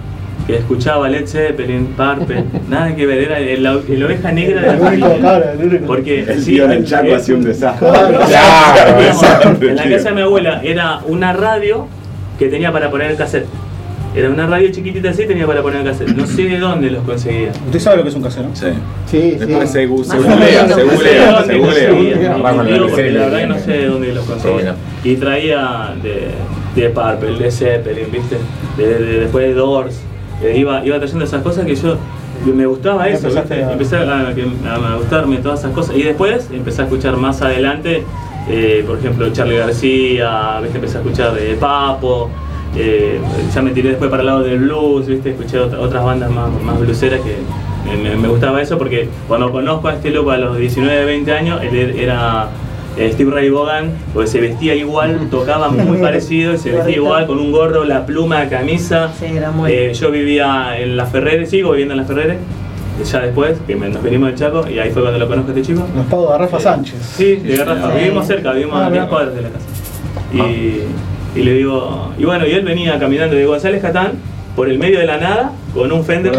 [0.47, 4.73] que escuchaba Led Zeppelin, Purple, nada que ver, era el, el oveja negra de la
[4.73, 5.21] El único, familia.
[5.21, 5.87] claro, el único.
[5.87, 7.89] Porque El sí, tío en el eh, chaco hacía un desastre.
[9.61, 11.87] En la casa de mi abuela era una radio
[12.39, 13.47] que tenía para poner el cassette.
[14.15, 16.09] Era una radio chiquitita así, tenía para poner el cassette.
[16.17, 17.53] No sé de dónde los conseguía.
[17.67, 18.49] Usted sabe lo que es un casero.
[18.55, 18.67] Sí.
[19.07, 19.73] Sí, Después sí.
[19.75, 22.39] se, gu- se googlea, se googlea, se googlea.
[22.39, 24.75] la verdad que no sé de dónde los conseguía.
[25.05, 26.31] Y traía de,
[26.81, 28.37] de Purple, de Zeppelin, ¿viste?
[28.77, 30.01] De, de- después de Doors.
[30.43, 31.97] Eh, iba, iba trayendo esas cosas que yo
[32.55, 33.63] me gustaba eso, ¿viste?
[33.65, 34.33] a- empecé a,
[34.99, 35.95] gustarme todas esas cosas.
[35.97, 38.03] Y después empecé a escuchar más adelante,
[38.49, 40.79] eh, por ejemplo, Charlie García, ¿viste?
[40.79, 42.29] empecé a escuchar de Papo.
[42.77, 43.19] Eh,
[43.55, 45.31] ya me tiré después para el lado del blues, ¿viste?
[45.31, 47.37] escuché ot- otras bandas más, más blueseras que
[47.85, 51.33] me, me- me gustaba eso porque cuando conozco a este loco a los 19, 20
[51.33, 52.49] años, él era
[52.97, 57.27] eh, Steve Ray Vaughan, porque se vestía igual, tocaba muy parecido, y se vestía igual,
[57.27, 59.11] con un gorro, la pluma, camisa.
[59.19, 59.71] Sí, era muy.
[59.73, 62.37] Eh, yo vivía en La Ferrere, sigo viviendo en La Ferrere,
[63.05, 65.67] ya después, que nos venimos del Chaco, y ahí fue cuando lo conozco a este
[65.73, 65.87] chico.
[65.97, 67.15] Los pagos de Rafa Eh, Sánchez.
[67.17, 67.93] Sí, de Garrafa.
[67.93, 67.99] Sí.
[67.99, 69.09] Vivimos cerca, vivimos Ah, a 10 mirá.
[69.09, 69.65] cuadras de la casa.
[70.35, 70.83] Y,
[71.35, 74.13] y le digo, y bueno, y él venía caminando de González Catán
[74.57, 76.33] por el medio de la nada con un Fender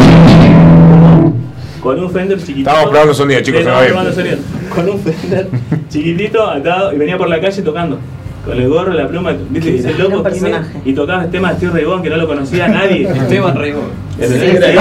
[1.81, 2.69] con un Fender chiquitito.
[2.69, 4.13] Estábamos probando sonido, chicos, Estábamos se va bien.
[4.13, 4.75] probando sonido.
[4.75, 5.47] Con un Fender
[5.89, 7.97] chiquitito atado y venía por la calle tocando.
[8.45, 10.41] Con el gorro, la pluma, viste, y dice, loco, ¿quién es?".
[10.41, 10.81] personaje.
[10.83, 13.03] Y tocaba el tema de Steve Ray Vaughan, que no lo conocía nadie.
[13.07, 13.91] Esteban Raymond.
[14.19, 14.75] ¿Entendés?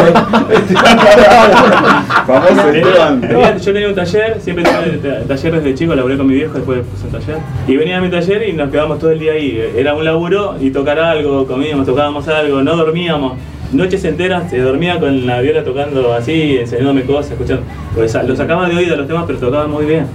[2.27, 3.21] Famoso Esteban.
[3.21, 6.55] Tenía- yo tenía un taller, siempre tuve ta- taller desde chico, laburé con mi viejo,
[6.55, 7.39] después puse un taller.
[7.69, 9.63] Y venía a mi taller y nos quedábamos todo el día ahí.
[9.77, 13.35] Era un laburo y tocar algo, comíamos, tocábamos algo, no dormíamos.
[13.73, 17.63] Noches enteras se dormía con la viola tocando así, enseñándome cosas, escuchando.
[17.95, 20.07] Pues sa- lo sacaba de oído los temas, pero tocaba muy bien.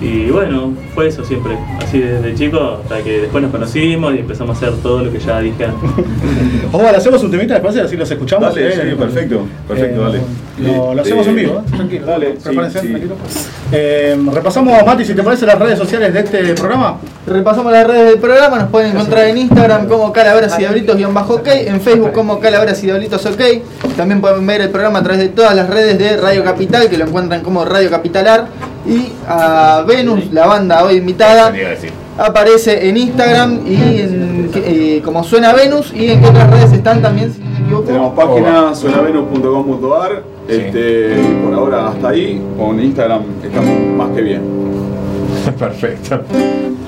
[0.00, 4.56] Y bueno, fue eso siempre, así desde chico, hasta que después nos conocimos y empezamos
[4.56, 5.90] a hacer todo lo que ya dije antes.
[6.72, 8.54] Oval, hacemos un temita después y así los escuchamos.
[8.54, 10.20] Dale, eh, sí, perfecto, perfecto, eh, dale.
[10.76, 11.70] Lo, lo hacemos Eh, en vivo, ¿eh?
[11.76, 12.06] tranquilo.
[12.06, 12.88] dale, sí, Prepárense, sí.
[12.88, 13.14] tranquilo.
[13.72, 16.98] Eh, repasamos, Mati, si te parece, las redes sociales de este programa.
[17.26, 21.80] Repasamos las redes del programa, nos pueden encontrar en Instagram como Calaveras y Diablitos-OK, en
[21.80, 23.96] Facebook como Calaveras y OK.
[23.96, 26.96] También pueden ver el programa a través de todas las redes de Radio Capital, que
[26.96, 28.46] lo encuentran como Radio Capitalar.
[28.86, 31.52] Y a Venus, la banda hoy invitada,
[32.16, 35.92] aparece en Instagram y en, eh, como suena Venus.
[35.94, 37.84] Y en qué otras redes están también, si no me equivoco.
[37.84, 40.22] Tenemos página suenavenus.com.ar.
[40.48, 42.42] Este, y por ahora hasta ahí.
[42.56, 44.42] Con Instagram estamos más que bien.
[45.58, 46.20] Perfecto.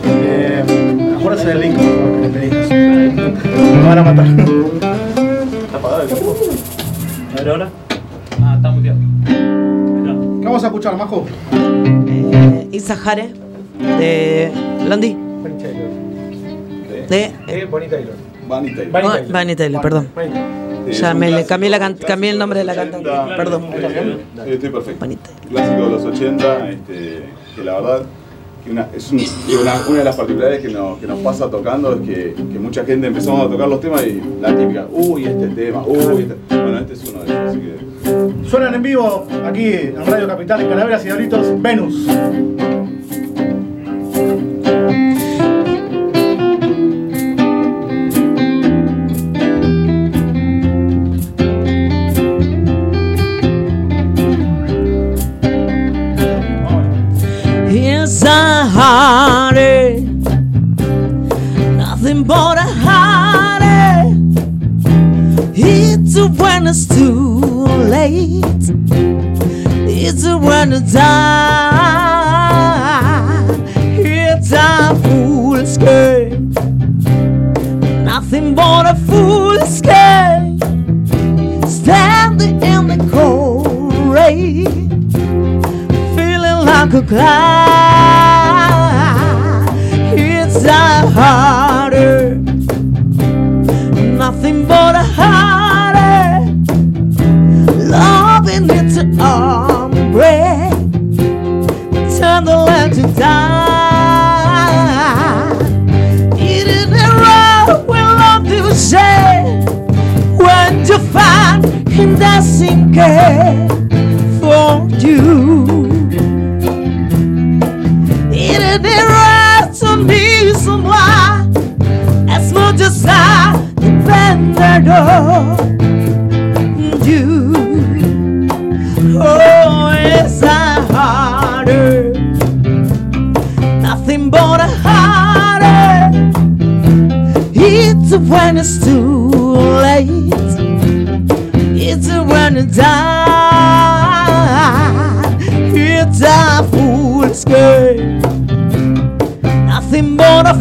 [0.06, 0.62] Eh,
[1.18, 2.70] acuérdense del link, por favor, que le pedimos.
[2.70, 5.09] Me van a matar.
[5.80, 6.36] ¿Está apagado el equipo?
[7.32, 7.68] A ver ahora.
[8.42, 8.98] Ah, está muteado.
[9.26, 11.26] ¿Qué vamos a escuchar, Majo?
[11.52, 13.30] Eh, Isa Jare,
[13.98, 14.52] de
[14.84, 15.16] Blondie.
[17.08, 18.14] De Eh, Bonnie Taylor.
[18.48, 18.92] Bunny Taylor.
[18.92, 19.32] Bunny oh, Taylor.
[19.32, 20.08] Bunny Taylor, perdón.
[20.86, 22.64] Sí, Ya es un me le clásico, cambié, la can- clásico cambié el nombre de
[22.64, 23.08] la cantante.
[23.10, 23.64] 80, Perdón.
[23.74, 25.04] eh, Estoy perfecto.
[25.06, 25.48] Bunny Taylor.
[25.48, 27.22] Clásico de los 80, este,
[27.56, 28.02] que la verdad
[28.68, 29.22] una, es una,
[29.88, 33.06] una de las particularidades que nos, que nos pasa tocando es que, que mucha gente
[33.06, 36.36] empezamos a tocar los temas y la típica, uy, este tema, uy, este.
[36.56, 38.48] Bueno, este es uno de ellos, así que.
[38.48, 42.06] Suenan en vivo aquí en Radio Capital, en Calaveras y Diablitos, Venus.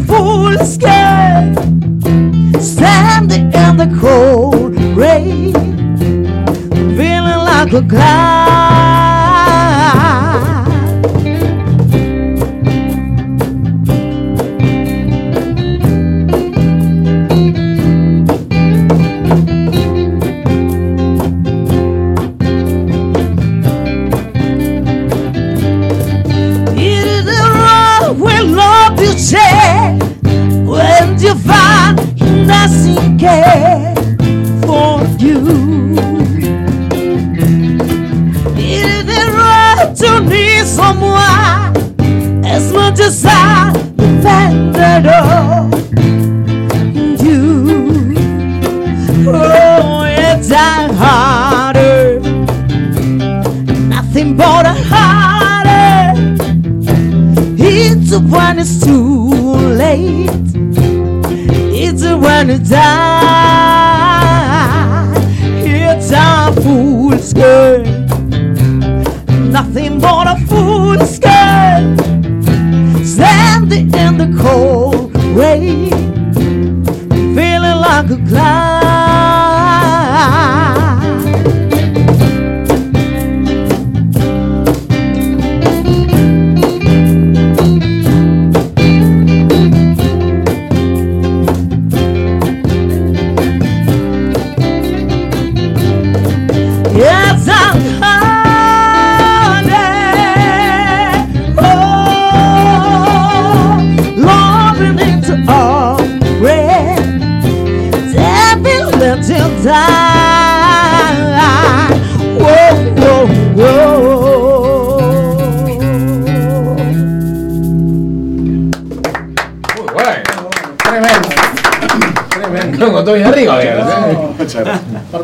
[0.09, 0.73] A fool's.
[2.63, 5.53] Standing in the cold rain.
[6.95, 8.58] Feeling like a cloud.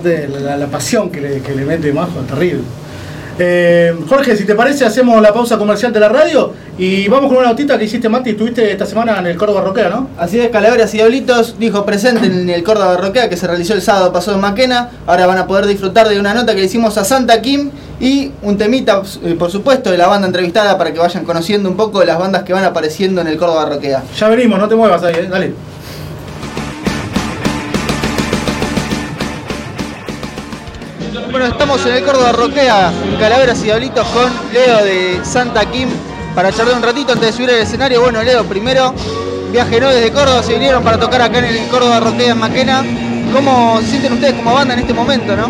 [0.05, 2.61] Aparte la, pasión que le, que le mete Majo, terrible.
[3.39, 7.39] Eh, Jorge, si te parece, hacemos la pausa comercial de la radio y vamos con
[7.39, 8.29] una notita que hiciste, Mati.
[8.29, 10.09] Estuviste esta semana en el Córdoba Roquea, ¿no?
[10.17, 13.81] Así es, Calaveras y Diablitos dijo presente en el Córdoba Roquea que se realizó el
[13.81, 14.91] sábado pasado en Maquena.
[15.07, 18.31] Ahora van a poder disfrutar de una nota que le hicimos a Santa Kim y
[18.43, 21.99] un temita, eh, por supuesto, de la banda entrevistada para que vayan conociendo un poco
[21.99, 24.03] de las bandas que van apareciendo en el Córdoba Roquea.
[24.17, 25.74] Ya venimos, no te muevas ahí, eh, dale.
[31.47, 35.89] Estamos en el Córdoba Roquea, en Calaveras y Diablitos con Leo de Santa Kim
[36.34, 38.01] para charlar un ratito antes de subir al escenario.
[38.01, 38.93] Bueno, Leo, primero,
[39.51, 42.84] viaje no desde Córdoba, se vinieron para tocar acá en el Córdoba Roquea en Maquena.
[43.31, 45.49] ¿Cómo sienten ustedes como banda en este momento, no?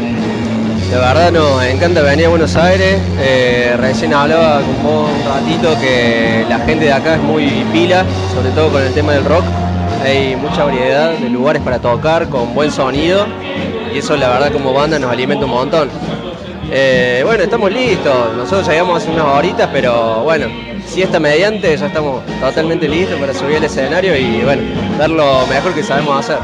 [0.91, 2.99] La verdad nos encanta venir a Buenos Aires.
[3.19, 8.05] Eh, recién hablaba con vos un ratito que la gente de acá es muy pila,
[8.34, 9.45] sobre todo con el tema del rock.
[10.03, 13.25] Hay mucha variedad de lugares para tocar con buen sonido
[13.95, 15.89] y eso la verdad como banda nos alimenta un montón.
[16.69, 18.13] Eh, bueno, estamos listos.
[18.36, 20.47] Nosotros llegamos hace unas horitas, pero bueno,
[20.86, 24.63] si está mediante ya estamos totalmente listos para subir al escenario y bueno,
[24.97, 26.39] dar lo mejor que sabemos hacer.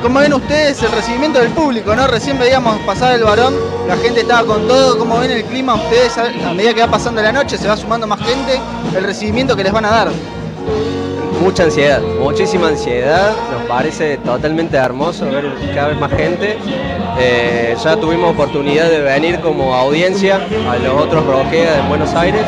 [0.00, 2.06] ¿Cómo ven ustedes el recibimiento del público, no?
[2.06, 3.54] Recién veíamos pasar el varón,
[3.86, 4.98] la gente estaba con todo.
[4.98, 8.06] ¿Cómo ven el clima ustedes a medida que va pasando la noche, se va sumando
[8.06, 8.58] más gente,
[8.96, 10.08] el recibimiento que les van a dar?
[11.42, 13.32] Mucha ansiedad, muchísima ansiedad.
[13.52, 16.58] Nos parece totalmente hermoso ver cada vez más gente.
[17.18, 20.36] Eh, ya tuvimos oportunidad de venir como audiencia
[20.70, 22.42] a los otros Roquea en Buenos Aires.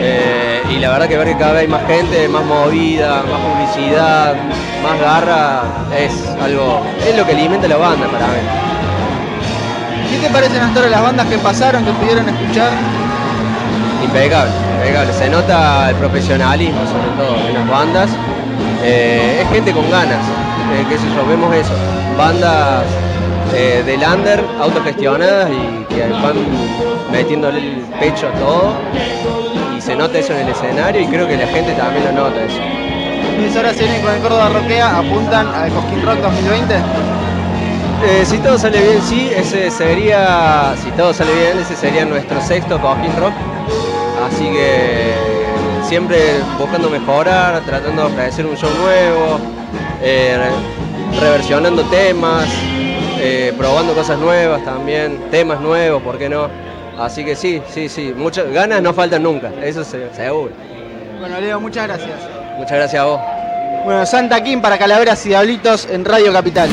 [0.00, 3.40] Eh, y la verdad que ver que cada vez hay más gente, más movida, más
[3.40, 4.34] publicidad,
[4.82, 5.62] más garra,
[5.96, 8.68] es algo, es lo que alimenta la banda para mí.
[10.10, 12.70] ¿Qué te parecen hasta ahora las bandas que pasaron, que pudieron escuchar?
[14.04, 14.52] Impecable,
[14.88, 15.12] impecable.
[15.12, 18.10] Se nota el profesionalismo sobre todo en las bandas.
[18.82, 20.24] Eh, es gente con ganas,
[20.72, 21.72] eh, qué sé yo, vemos eso.
[22.16, 22.84] Bandas
[23.54, 26.36] eh, del under, autogestionadas y que van
[27.12, 28.72] metiéndole el pecho a todo.
[29.76, 32.42] Y se nota eso en el escenario y creo que la gente también lo nota
[32.42, 32.60] eso.
[33.36, 36.74] ¿Ustedes ahora se vienen con el Córdoba Roquea, apuntan al Cosquín Rock 2020?
[38.04, 42.40] Eh, si todo sale bien, sí, ese sería, si todo sale bien, ese sería nuestro
[42.40, 43.32] sexto Cojín Rock.
[44.32, 45.14] Así que
[45.88, 46.18] siempre
[46.58, 49.38] buscando mejorar, tratando de ofrecer un show nuevo,
[50.02, 50.36] eh,
[51.20, 52.46] reversionando temas,
[53.20, 56.48] eh, probando cosas nuevas también, temas nuevos, ¿por qué no?
[56.98, 60.52] Así que sí, sí, sí, muchas ganas no faltan nunca, eso se- seguro.
[61.20, 62.10] Bueno, Leo, muchas gracias.
[62.56, 63.20] Muchas gracias a vos.
[63.84, 66.68] Bueno, Santa Kim para Calaveras y Diablitos en Radio Capital.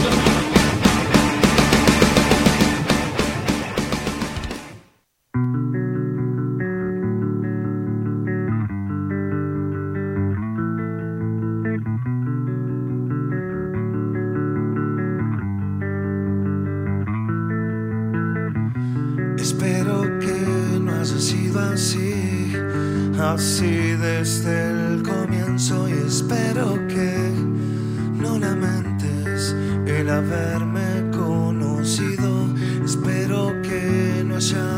[19.65, 22.53] Espero que no haya sido así,
[23.19, 27.31] así desde el comienzo y espero que
[28.21, 29.55] no lamentes
[29.87, 32.53] el haberme conocido.
[32.85, 34.74] Espero que no haya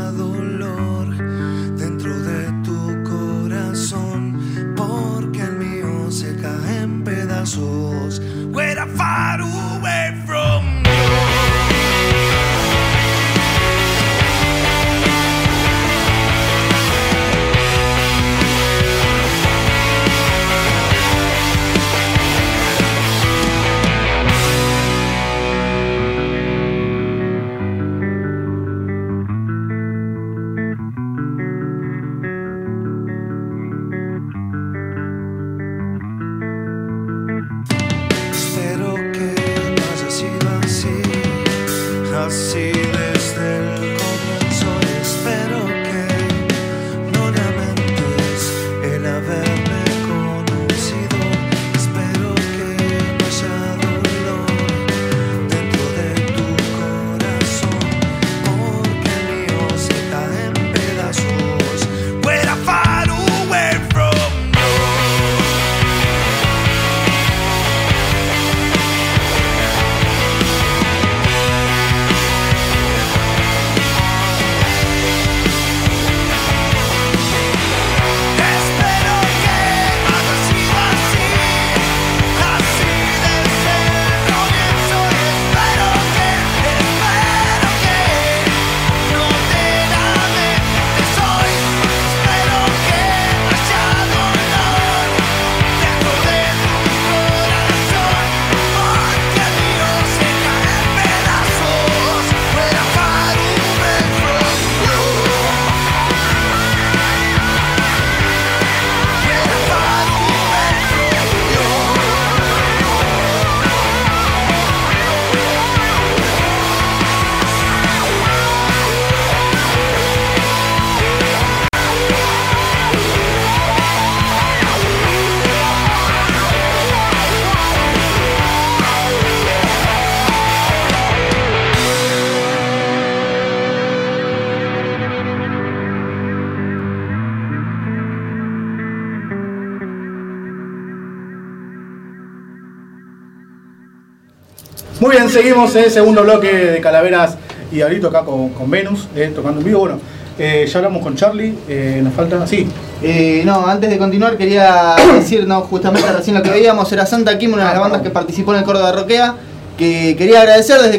[145.38, 147.36] seguimos en el segundo bloque de Calaveras
[147.70, 149.80] y Diablito acá con, Venus, eh, tocando en vivo.
[149.80, 150.00] Bueno,
[150.36, 152.44] eh, ya hablamos con Charlie, eh, nos falta.
[152.46, 152.66] Sí,
[153.00, 157.38] Eh, no, antes de continuar quería decir, no, justamente recién lo que veíamos era Santa
[157.38, 159.36] Kim, una de las bandas que participó en el Córdoba Roquea,
[159.76, 160.98] que quería agradecer desde,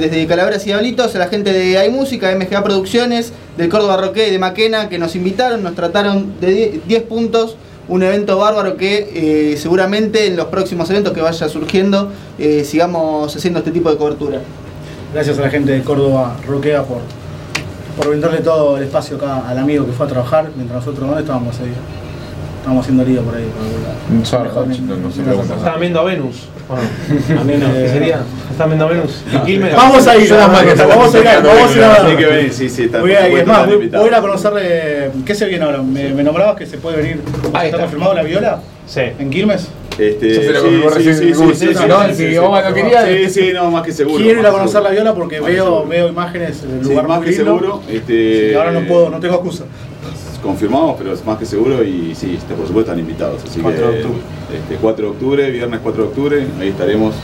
[0.00, 4.26] desde Calaveras y Diablitos a la gente de Hay Música, MGA Producciones, del Córdoba Roquea
[4.26, 7.56] y de Maquena, que nos invitaron, nos trataron de die- 10 puntos,
[7.88, 13.34] un evento bárbaro que eh, seguramente en los próximos eventos que vaya surgiendo eh, sigamos
[13.34, 14.40] haciendo este tipo de cobertura.
[15.12, 16.98] gracias a la gente de Córdoba Roquea por,
[17.96, 21.22] por brindarle todo el espacio acá al amigo que fue a trabajar, mientras nosotros, ¿dónde
[21.22, 21.72] estábamos ahí?
[22.66, 23.44] Estábamos haciendo lío por ahí.
[24.20, 26.48] Estaban viendo a Venus.
[26.68, 27.40] ¿o no?
[27.40, 27.72] A mí no.
[27.72, 28.22] ¿Qué sería?
[28.50, 29.22] Estaban viendo a Venus.
[29.32, 29.76] En Quilmes.
[29.76, 31.18] Vamos a ir, vamos a ir, a- vamos a
[32.42, 35.12] ir sí, sí, está Voy a, están ir a conocerle.
[35.24, 35.80] ¿Qué se viene ahora?
[35.80, 37.20] ¿Me, me nombrabas que se puede venir?
[37.62, 38.58] ¿Está confirmado la viola?
[38.88, 39.02] Sí.
[39.16, 39.68] ¿En Quilmes?
[39.98, 42.68] Este, sí, sí, sí, sí, sí, no, sí, si sí, Oma sí.
[42.68, 44.22] no quería, Sí, sí, no, más que seguro.
[44.22, 47.32] Quiero ir a conocer la viola porque veo, veo imágenes del Sí, lugar más que
[47.32, 47.80] seguro.
[47.88, 49.64] Este, Y ahora no puedo, no tengo excusa.
[50.46, 53.42] Confirmamos, pero es más que seguro y sí, este, por supuesto están invitados.
[53.44, 54.22] Así 4 que de octubre.
[54.54, 57.14] Este, 4 de octubre, viernes 4 de octubre, ahí estaremos.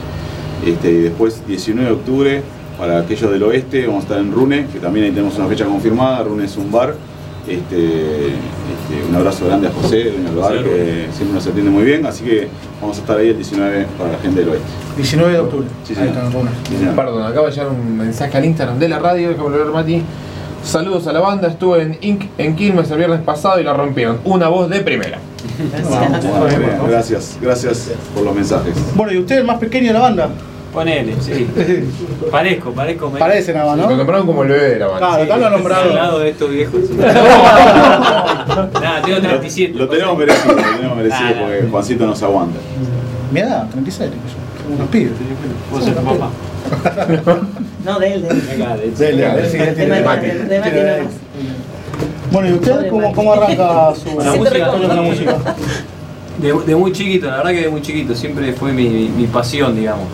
[0.67, 2.43] Este, y después 19 de octubre,
[2.79, 5.65] para aquellos del oeste, vamos a estar en Rune, que también ahí tenemos una fecha
[5.65, 6.23] confirmada.
[6.25, 6.95] Rune es un bar.
[7.47, 11.83] Este, este, un abrazo grande a José, dueño del bar, que siempre nos atiende muy
[11.83, 12.07] bien.
[12.07, 12.47] Así que
[12.81, 14.67] vamos a estar ahí el 19 para la gente del oeste.
[14.97, 15.67] 19 de octubre.
[15.85, 16.15] Sí, Ahí en.
[16.15, 16.87] Sí.
[16.95, 20.03] Perdón, acaba de llegar un mensaje al Instagram de la radio, déjame leer Mati.
[20.65, 22.25] Saludos a la banda, estuve en Inc.
[22.39, 24.21] en Quilmes el viernes pasado y la rompieron.
[24.25, 25.19] Una voz de primera.
[26.89, 28.75] Gracias, gracias por los mensajes.
[28.95, 30.29] Bueno, ¿y usted el más pequeño de la banda?
[30.73, 31.47] Ponele, sí.
[32.31, 33.11] Parezco, parezco.
[33.11, 33.97] me- Parece nada más, Lo ¿no?
[33.97, 35.01] nombraron como el bebé de la banda.
[35.09, 35.93] Claro, acá lo han Al nombrado.
[35.95, 36.81] lado de estos viejos.
[36.99, 39.79] Nada, tengo 37.
[39.79, 41.41] Lo tenemos merecido, lo tenemos merecido no.
[41.43, 42.59] porque Juancito nos aguanta.
[43.31, 44.63] Mi edad, 36 tengo yo.
[44.63, 45.13] Somos unos pibes.
[45.71, 46.31] Vos sos tu papá.
[47.85, 48.43] No, de él, de él.
[48.51, 51.13] Venga, de Dele, dele, sí, De tiene- Mati, de- de Mati tiene- nomás.
[52.31, 54.59] Bueno, ¿y usted cómo, cómo arranca su La música.
[54.95, 55.37] la música?
[56.41, 59.77] De, de muy chiquito, la verdad que de muy chiquito, siempre fue mi, mi pasión,
[59.77, 60.07] digamos.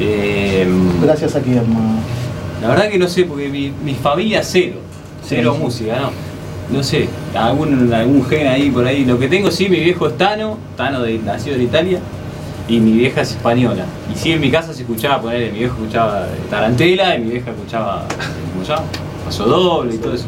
[0.00, 0.66] Eh,
[1.02, 1.98] Gracias a quién, hermano.
[2.62, 4.76] la verdad que no sé, porque mi, mi familia cero,
[5.26, 5.62] cero Sí.
[5.62, 6.10] música, ¿no?
[6.76, 9.04] No sé, algún, algún gen ahí por ahí.
[9.04, 11.98] Lo que tengo sí, mi viejo es Tano, Tano de, nacido en Italia,
[12.68, 13.84] y mi vieja es española.
[14.12, 17.50] Y sí, en mi casa se escuchaba, poner, mi viejo escuchaba Tarantela, y mi vieja
[17.50, 18.04] escuchaba,
[18.52, 18.64] ¿cómo
[19.44, 20.26] doble y todo eso.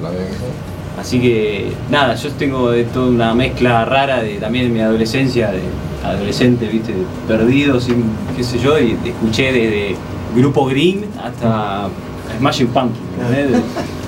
[0.99, 5.51] Así que nada, yo tengo de toda una mezcla rara de también de mi adolescencia,
[5.51, 5.61] de
[6.05, 6.95] adolescente, viste,
[7.26, 8.05] perdido, sin
[8.37, 9.97] qué sé yo, y escuché desde
[10.35, 11.89] Grupo Green hasta
[12.39, 12.68] Smashing
[13.18, 13.62] ¿entendés?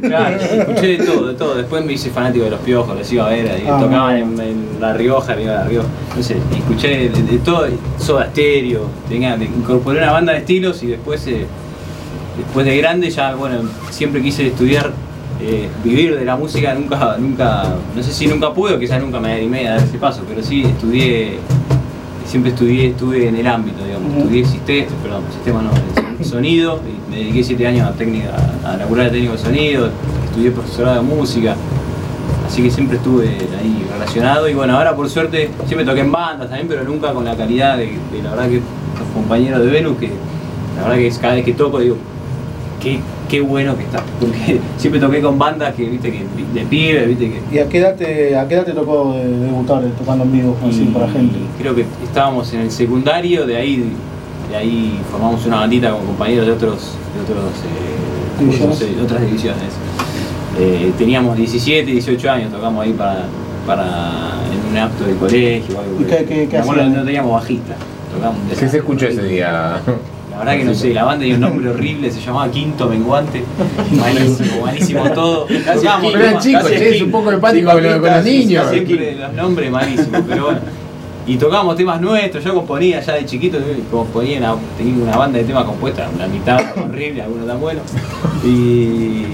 [0.00, 1.54] Claro, escuché de todo, de todo.
[1.56, 4.66] Después me hice fanático de los piojos, los iba a ver, Ah, tocaban en, en
[4.80, 7.66] La Rioja, me iba a La Rioja, no sé, y escuché de, de todo,
[7.98, 11.46] Soda Stereo, tenía, incorporé una banda de estilos y después, eh,
[12.38, 13.56] después de grande ya, bueno,
[13.90, 14.92] siempre quise estudiar,
[15.42, 17.64] eh, vivir de la música, nunca, nunca,
[17.94, 20.42] no sé si nunca pude o quizás nunca me animé a dar ese paso, pero
[20.42, 21.38] sí estudié,
[22.24, 24.20] siempre estudié, estuve en el ámbito, digamos, Ujú.
[24.22, 25.70] estudié sistema, perdón, sistema no,
[26.18, 26.80] el sonido,
[27.14, 28.30] me dediqué siete años a técnica,
[28.64, 29.88] a laburar de técnico de sonido,
[30.26, 31.54] estudié profesorado de música,
[32.46, 36.48] así que siempre estuve ahí relacionado y bueno, ahora por suerte siempre toqué en bandas
[36.48, 39.96] también, pero nunca con la calidad de, de la verdad que los compañeros de Venus,
[39.98, 40.10] que
[40.76, 41.96] la verdad que cada vez que toco digo,
[42.82, 42.98] qué,
[43.28, 47.30] qué bueno que está, porque siempre toqué con bandas que, viste, que de pibe, viste,
[47.30, 50.32] que ¿Y a qué edad te, a qué edad te tocó de- debutar tocando en
[50.32, 51.36] vivo así para gente?
[51.58, 53.84] Creo que estábamos en el secundario, de ahí,
[54.50, 57.44] de ahí formamos una bandita con compañeros de otros, de otros
[58.82, 59.62] eh, otras divisiones.
[60.58, 63.24] Eh, teníamos 17, 18 años, tocamos ahí para,
[63.66, 63.84] para
[64.52, 66.00] en un acto de colegio o algo.
[66.00, 66.58] ¿Y qué- qué-
[66.90, 67.74] no teníamos bajista.
[68.14, 69.80] Tocamos ¿Qué se escuchó ese día?
[70.30, 73.44] La verdad que no sé, la banda tenía un nombre horrible, se llamaba Quinto Menguante.
[73.92, 75.46] Malísimo, malísimo todo.
[75.46, 78.66] Pero eran chicos, es un poco empático con los niños.
[78.70, 80.60] Siempre los nombres malísimos, pero bueno.
[81.26, 83.58] Y tocábamos temas nuestros, yo componía ya de chiquito,
[83.90, 87.82] componía una, tenía una banda de temas compuesta, una mitad horrible, algunos tan buenos.
[88.44, 89.24] Y,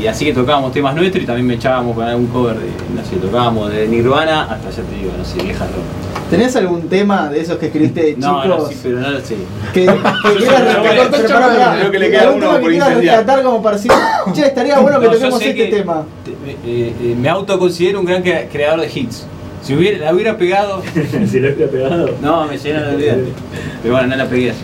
[0.00, 3.04] y así que tocábamos temas nuestros y también me echábamos con algún cover de, no
[3.04, 6.30] sé, tocábamos de Nirvana hasta ya te digo, no sé, vieja rock.
[6.30, 8.26] ¿Tenés algún tema de esos que escribiste de chicos?
[8.26, 9.36] No, no, sí, pero no lo sé.
[9.74, 9.86] Que, que
[10.38, 12.70] quieras rescatar, pero creo que le queda uno que por
[13.02, 13.92] rescatar como para decir,
[14.32, 16.04] che, estaría bueno que No, toquemos este que- tema.
[16.24, 16.30] te-
[16.66, 19.26] eh, eh, me autoconsidero un gran cre- creador de hits.
[19.64, 20.82] Si hubiera, la hubiera pegado.
[21.30, 22.10] si la hubiera pegado.
[22.20, 23.32] No, me llenan de olvidarte.
[23.82, 24.60] Pero bueno, no la pegué así.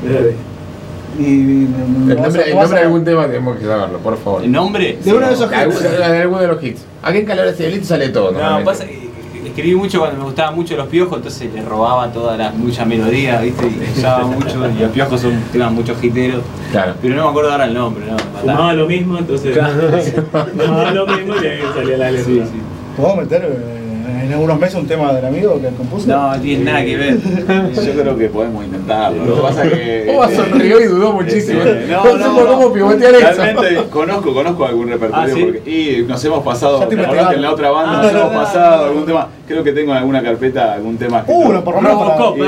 [1.18, 4.44] Y, El nombre, el nombre de algún tema tenemos que saberlo, por favor.
[4.44, 4.98] ¿El nombre?
[5.02, 5.82] De uno de esos hits.
[5.82, 6.84] de alguno de los hits.
[7.02, 9.10] Aquí en Calabria Cielito sale todo, No, pasa que
[9.46, 13.40] escribí mucho cuando me gustaban mucho los piojos, entonces le robaba toda la mucha melodía,
[13.40, 13.66] ¿viste?
[13.66, 16.42] Y usaba mucho, y los piojos son temas muchos hiteros.
[16.70, 16.94] Claro.
[17.02, 18.16] Pero no me acuerdo ahora el nombre, ¿no?
[18.40, 19.56] Fumaba lo mismo, entonces.
[20.30, 22.26] Fumaba lo mismo y ahí salía la letra.
[22.26, 22.60] Sí, sí.
[22.96, 23.79] ¿Podemos meter eh,
[24.24, 26.06] en algunos meses un tema del amigo que compuso?
[26.08, 27.18] No, no tiene nada que ver.
[27.74, 29.24] Yo creo que podemos intentarlo.
[29.24, 30.12] Lo que pasa es que.
[30.16, 31.60] Oba este, sonrió y dudó muchísimo.
[31.62, 33.42] este, No supo cómo pivotear eso.
[33.42, 35.44] Realmente conozco, conozco algún repertorio Ah, ¿sí?
[35.44, 38.02] porque, y nos hemos pasado, Ya te ¿te acordás que en la otra banda Ah,
[38.02, 39.28] nos no, hemos no, pasado algún tema?
[39.46, 41.32] Creo que tengo en alguna carpeta algún tema que.
[41.32, 42.40] Uh, no, por lo menos Robocop, Y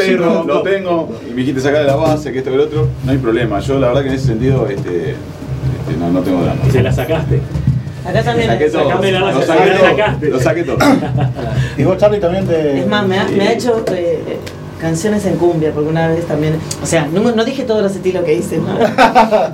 [0.00, 2.86] que lo tengo, y me dijiste sacar de la base, que esto que el otro,
[3.04, 3.60] no hay problema.
[3.60, 6.60] Yo la verdad que en ese sentido este, este, no, no tengo drama.
[6.66, 7.40] Y se la sacaste.
[8.06, 8.48] Acá también.
[8.50, 10.28] Saqué todo, Sacame la lo saqué todo, sacaste.
[10.30, 10.78] lo saqué todo.
[11.78, 12.80] Y vos, Charlie, también te.
[12.80, 14.38] Es más, me ha, me ha hecho eh,
[14.80, 16.54] canciones en cumbia, porque una vez también.
[16.82, 18.66] O sea, no, no dije todos los estilos que hice, ¿no?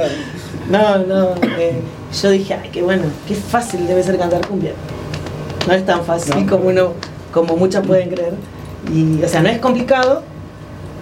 [0.69, 1.35] No, no.
[1.59, 1.81] eh,
[2.23, 4.73] yo dije, ay, qué bueno, qué fácil debe ser cantar cumbia.
[5.67, 6.93] No es tan fácil como uno,
[7.33, 8.33] como muchos pueden creer.
[8.93, 10.23] Y, o sea, no es complicado,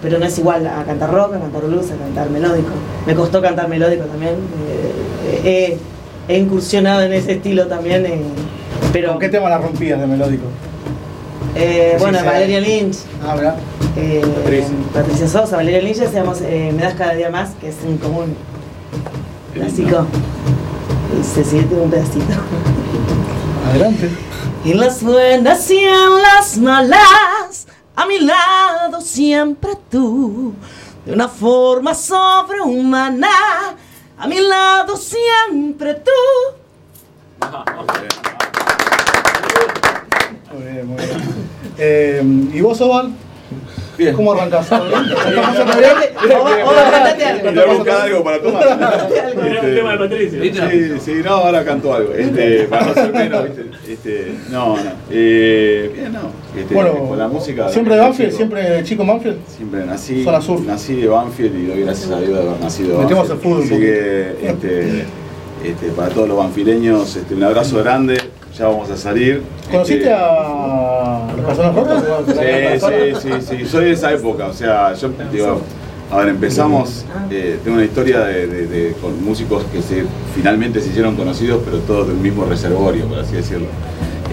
[0.03, 2.69] pero no es igual a cantar rock, a cantar blues, a cantar melódico.
[3.07, 4.33] Me costó cantar melódico también.
[4.69, 5.77] eh, eh,
[6.27, 8.05] he, incursionado en ese estilo también.
[8.05, 8.21] eh,
[8.93, 10.45] pero, ¿Con qué tema la rompías de melódico?
[11.55, 12.19] eh, bueno.
[12.23, 12.97] Valeria Lynch.
[13.25, 13.55] Ah, ¿verdad?
[13.97, 14.75] Eh, Patricia.
[14.93, 18.35] Patricia Sosa, Valeria Lynch, hacíamos eh, Me das cada día más, que es un común
[19.53, 20.05] clásico.
[21.19, 22.33] Y se siente un pedacito.
[23.69, 24.09] Adelante.
[24.65, 30.53] En las buenas y en las malas, a mi lado siempre tú,
[31.05, 33.29] de una forma sobrehumana,
[34.17, 36.11] a mi lado siempre tú.
[40.53, 41.49] Muy bien, muy bien.
[41.77, 42.21] Eh,
[42.53, 43.13] ¿Y vos, Oval?
[43.97, 44.13] Bien.
[44.15, 44.71] ¿Cómo arrancás?
[44.71, 44.87] Oba,
[46.65, 47.49] Oba, cantate algo.
[47.49, 48.63] ¿Te voy a buscar algo para tomar?
[48.63, 50.41] Era un tema de Patricio.
[50.43, 52.13] Sí, sí, no, ahora canto algo.
[52.13, 53.65] Este, para no ser menos, ¿viste?
[53.87, 54.91] Este, no, no.
[55.11, 56.31] Eh, bien, no.
[56.59, 57.69] Este, Bueno, con la música.
[57.69, 58.29] ¿siempre de Banfield?
[58.29, 58.37] chico.
[58.37, 59.37] ¿Siempre de chico en Banfield?
[59.47, 60.61] Siempre nací, Zona sur.
[60.61, 63.63] nací de Banfield y doy gracias a Dios de haber nacido de Metemos el fútbol
[63.63, 65.05] Así que este,
[65.63, 68.17] este, para todos los banfileños, este, un abrazo grande.
[68.57, 69.41] Ya vamos a salir.
[69.69, 72.03] ¿Conociste Este, a las personas rotas?
[72.27, 75.61] Sí, sí, sí, sí, soy de esa época, o sea, yo digo,
[76.11, 80.79] a ver, empezamos, eh, tengo una historia de, de- de- con músicos que se, finalmente
[80.79, 83.67] se hicieron conocidos, pero todos del mismo reservorio, por así decirlo.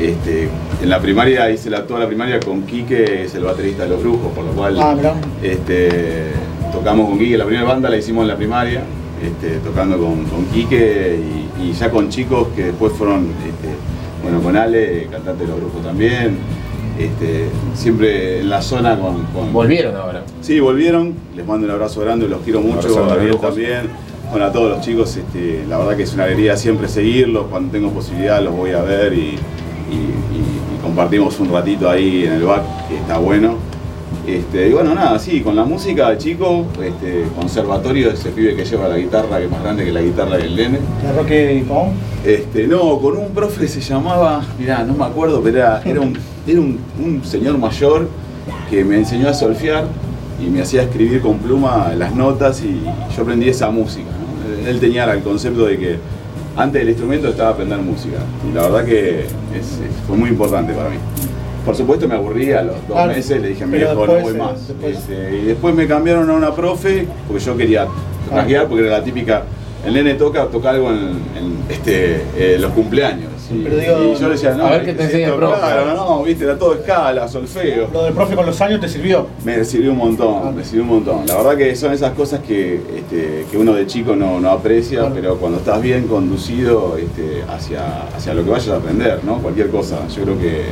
[0.01, 0.49] Este,
[0.83, 4.03] en la primaria hice la, toda la primaria con Quique, es el baterista de Los
[4.03, 4.95] Brujos, por lo cual Ah,
[5.43, 6.31] este,
[6.73, 8.83] tocamos con Quique, la primera banda la hicimos en la primaria,
[9.23, 11.19] este, tocando con, con Quique
[11.59, 13.69] y, y ya con chicos que después fueron, este,
[14.23, 16.37] bueno, con Ale, cantante de los grupos también,
[16.99, 20.23] este, siempre en la zona con, con- Volvieron ahora.
[20.41, 24.13] Sí, volvieron, les mando un abrazo grande, los quiero mucho, a Ariel también.
[24.31, 27.71] Bueno, a todos los chicos, este, la verdad que es una alegría siempre seguirlos, cuando
[27.73, 29.35] tengo posibilidad los voy a ver y, y- y-
[30.79, 33.57] y compartimos un ratito ahí en el back, que está bueno.
[34.27, 38.87] Este, y bueno, nada, sí, con la música chico, este, conservatorio, ese pibe que lleva
[38.89, 40.79] la guitarra, que es más grande que la guitarra del nene.
[41.03, 41.91] ¿De Roque Pavón?
[42.25, 46.17] Este, no, con un profe se llamaba, mirá, no me acuerdo, pero era, era, un,
[46.47, 48.09] era un, un señor mayor
[48.71, 49.87] que me enseñó a solfear
[50.41, 52.81] y me hacía escribir con pluma las notas y
[53.17, 54.07] yo aprendí esa música.
[54.07, 54.69] ¿no?
[54.69, 55.97] Él tenía el concepto de que
[56.57, 58.19] antes del instrumento estaba aprender música
[58.49, 60.97] y la verdad que es- es- fue muy importante para mí.
[61.65, 64.13] Por supuesto me aburría a los dos Claro, meses, le dije a mi viejo no
[64.21, 64.69] voy eh, más.
[64.69, 67.87] después- Este, y después me cambiaron a una profe porque yo quería
[68.31, 69.43] rasguear porque era la típica
[69.85, 70.99] el nene toca, toca algo en,
[71.37, 73.31] en, este, eh, los cumpleaños.
[73.53, 75.59] Y, Pero digo, y yo le decía, no, a ver qué te enseña el profe.
[75.59, 77.89] Claro, no, viste, era todo escala, solfeo.
[77.93, 79.27] Lo del profe con los años te sirvió.
[79.45, 81.27] Me sirvió un montón, me sirvió un montón.
[81.27, 85.01] La verdad que son esas cosas que, este, que uno de chico no, no aprecia,
[85.01, 85.15] Claro.
[85.15, 89.39] pero cuando estás bien conducido este, hacia, hacia lo que vayas a aprender, ¿no?
[89.39, 89.99] Cualquier cosa.
[90.09, 90.63] Yo creo que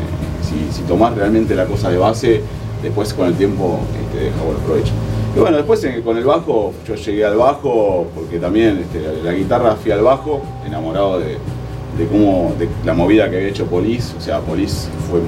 [0.42, 2.40] si, si tomás realmente la cosa de base,
[2.82, 4.92] después con el tiempo este, deja buen provecho.
[5.34, 9.76] Y bueno, después con el bajo, yo llegué al bajo porque también este, la guitarra
[9.76, 11.36] fui al bajo, enamorado de,
[11.98, 14.14] de cómo, de la movida que había hecho Police.
[14.16, 15.20] O sea, Police fue,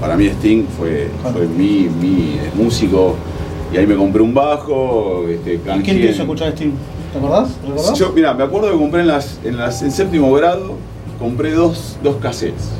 [0.00, 3.16] para mí Sting fue, fue mi, mi eh, músico.
[3.72, 6.72] Y ahí me compré un bajo, este, ¿Y quién te hizo escuchar Steam?
[7.12, 7.56] ¿Te acordás?
[7.62, 7.98] ¿Recordás?
[7.98, 10.74] yo, mira, me acuerdo que compré en, las, en, las, en séptimo grado,
[11.18, 12.70] compré dos, dos cassettes.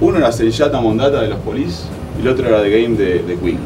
[0.00, 1.82] Uno era Senjata Mondata de los Police
[2.18, 3.58] y el otro era The Game de, de Queen.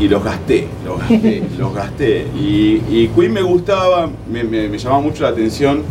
[0.00, 2.26] Y los gasté, los gasté, los gasté.
[2.34, 5.82] Y, y Queen me gustaba, me, me- me llamaba mucho la atención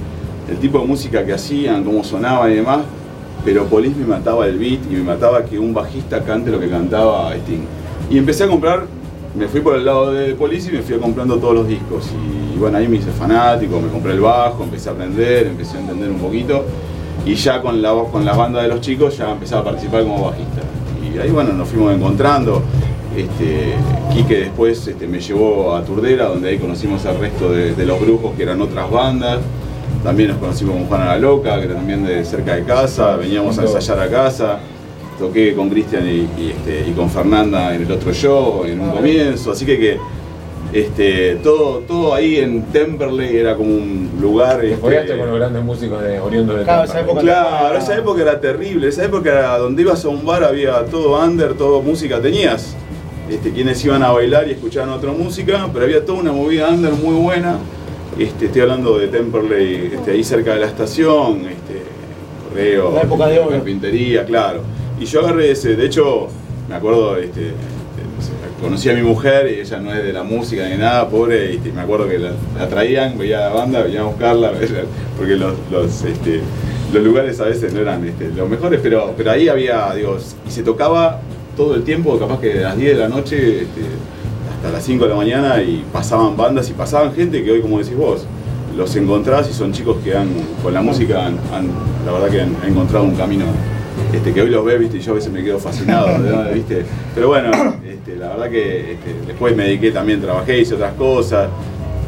[0.50, 2.80] el tipo de música que hacían, cómo sonaban y demás.
[3.46, 6.68] Pero Police me mataba el beat y me mataba que un bajista cante lo que
[6.70, 7.62] cantaba Sting.
[8.10, 8.86] Y empecé a comprar,
[9.38, 12.06] me fui por el lado de Police y me fui comprando todos los discos.
[12.56, 15.82] Y, bueno, ahí me hice fanático, me compré el bajo, empecé a aprender, empecé a
[15.82, 16.66] entender un poquito.
[17.26, 20.26] Y ya con, la, con las bandas de los chicos ya empecé a participar como
[20.32, 20.62] bajista.
[21.14, 22.62] y ahí bueno, nos fuimos encontrando.
[23.22, 23.74] Este,
[24.14, 28.00] Quique después este, me llevó a Turdera, donde ahí conocimos al resto de, de los
[28.00, 29.40] brujos que eran otras bandas.
[30.04, 33.58] También nos conocimos con Juana la Loca, que era también de cerca de casa, veníamos
[33.60, 34.60] a ensayar a casa.
[35.18, 38.92] Toqué con Cristian y, y, este, y con Fernanda en el otro show, en un
[38.92, 39.98] comienzo, así que, que
[40.72, 44.62] este, todo, todo ahí en Temperley era como un lugar.
[44.62, 48.22] Te este, con los grandes músicos de oriundos de Claro, esa época- Claro, esa época
[48.22, 52.22] era terrible, esa época era donde ibas a un bar había todo under, todo música
[52.22, 52.78] tenías.
[53.30, 56.94] Este, quienes iban a bailar y escuchaban otra música, pero había toda una movida under
[56.94, 57.58] muy buena.
[58.18, 61.84] Este, estoy hablando de Temperley, este, ahí cerca de la estación, este,
[62.50, 63.52] correo, La época de oro.
[63.52, 64.62] carpintería, claro.
[65.00, 66.28] Y yo agarré ese, de hecho,
[66.68, 67.52] me acuerdo, este,
[68.62, 71.60] conocí a mi mujer y ella no es de la música ni nada, pobre, y
[71.72, 74.52] me acuerdo que la, la traían, veía la banda, venía a buscarla,
[75.18, 76.42] porque los, los, este,
[76.92, 80.18] los lugares a veces no eran este, los mejores, pero, pero ahí había, digo,
[80.48, 81.22] y se tocaba
[81.60, 83.82] todo el tiempo, capaz que de las 10 de la noche este,
[84.56, 87.80] hasta las 5 de la mañana y pasaban bandas y pasaban gente que hoy, como
[87.80, 88.26] decís vos,
[88.78, 90.30] los encontrás y son chicos que han,
[90.64, 91.70] con la música, han, han-
[92.06, 93.44] la verdad que han, han encontrado un camino
[94.14, 96.08] este, que hoy los ves, viste, y yo a veces me quedo fascinado.
[96.54, 96.86] ¿viste?
[97.14, 97.52] Pero bueno,
[97.86, 101.50] este, la verdad que este, después me dediqué también, trabajé, hice otras cosas,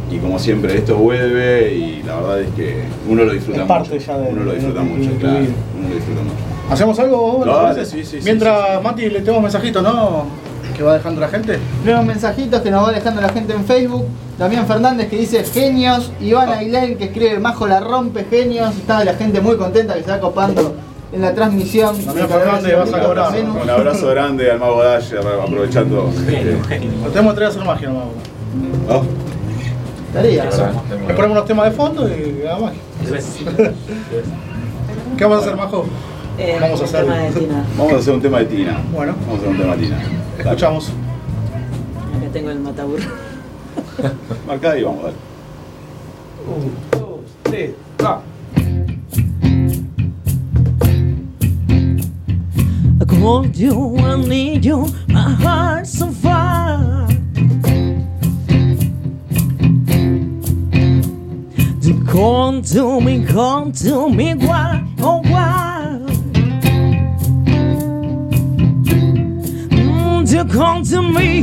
[0.09, 3.95] y como siempre esto vuelve, y la verdad es que uno lo disfruta Es parte
[3.95, 4.05] mucho.
[4.05, 5.39] ya de- uno lo disfruta de- mucho, de- claro.
[5.77, 6.50] Uno lo disfruta mucho.
[6.71, 7.43] ¿Hacemos algo?
[7.75, 10.25] sí, sí, sí, Mientras, Mati, le tenemos mensajitos, ¿no?
[10.75, 11.59] Que va dejando la gente.
[11.83, 14.05] Nuevos mensajitos que nos va dejando la gente en Facebook.
[14.39, 16.13] Damián Fernández que dice genios.
[16.21, 18.73] Iván Aguilar que escribe Majo la rompe, genios.
[18.77, 20.73] Está la gente muy contenta que se va copando
[21.11, 22.05] en la transmisión.
[22.05, 23.33] Damián Fernández, vas a cobrar.
[23.37, 26.03] Un abrazo grande al Mago Dasher, aprovechando.
[26.05, 26.25] Nos
[27.11, 28.05] tenemos a hacer magia, nomás.
[28.87, 29.03] ¿no?
[30.07, 30.45] Estaría.
[30.45, 32.71] Le ponemos unos temas de fondo y nada más.
[35.17, 35.85] ¿Qué vamos a hacer, Majo?
[36.43, 37.01] Eh, Vamos a hacer.
[37.05, 37.65] tema de Tina.
[37.77, 38.79] Vamos a hacer un tema de Tina.
[38.91, 39.15] Bueno.
[39.27, 40.01] Vamos a hacer un tema de Tina.
[40.39, 40.89] Escuchamos.
[42.17, 43.03] Acá tengo el mataburro.
[44.47, 45.15] Marcá y vamos, dale.
[46.47, 47.71] Un, dos, tres,
[48.03, 48.21] va.
[52.99, 57.07] I called you, I need you, my heart's on fire.
[61.83, 65.70] To come to me, come to me, why, oh why?
[70.31, 71.39] To come to me,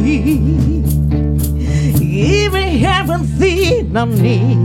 [2.01, 4.57] even everything I need.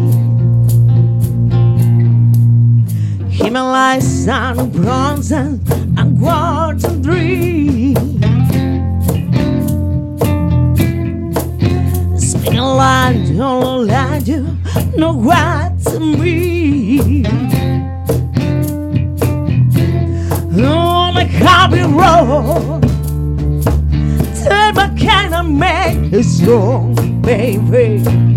[3.29, 5.59] Himalayas and bronze and
[6.21, 7.97] quartz and dream.
[12.17, 14.47] Speaking like don't like you,
[14.95, 15.62] know what
[26.21, 28.32] strong, baby.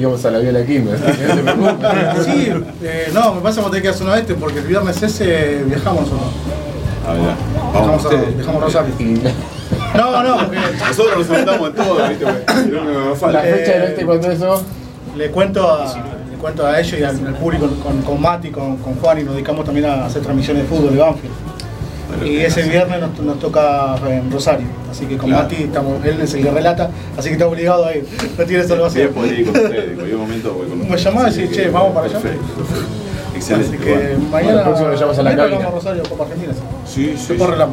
[0.00, 0.60] Íbamos a la viola.
[0.60, 0.66] No
[1.76, 2.24] preocupes.
[2.24, 5.62] Sí, eh, no, me pasa que tener que hacer uno este porque el viernes ese
[5.66, 6.32] viajamos nosotros.
[7.06, 8.06] A ver, Viajamos, vamos.
[8.06, 8.94] a, viajamos a Rosario.
[9.96, 12.24] No, no, porque Nosotros nos juntamos en todo, ¿viste?
[12.24, 14.62] La fecha del este cuando eso.
[15.16, 15.94] le cuento a,
[16.30, 19.24] le cuento a ellos y al, al público con, con Mati, con, con Juan y
[19.24, 21.34] nos dedicamos también a hacer transmisiones de fútbol de Banfield.
[22.24, 25.44] Y ese viernes nos, nos toca en Rosario, así que con Claro.
[25.44, 28.04] Mati estamos, él es el que relata, así que está obligado a ir,
[28.38, 29.04] no tiene salvación.
[29.04, 31.56] Bien, podés ir con ustedes, en cualquier momento voy con Me llamaba y decís, que-
[31.64, 32.18] che, vamos para allá.
[32.18, 32.84] Perfecto, perfecto.
[33.34, 33.68] Excelente.
[33.76, 34.28] Así que bueno.
[34.30, 35.64] mañana el próximo lo llamamos a la mañana cabina.
[35.70, 36.52] vamos a Rosario, Copa Argentina.
[36.84, 37.36] Sí, sí.
[37.38, 37.68] Vamos a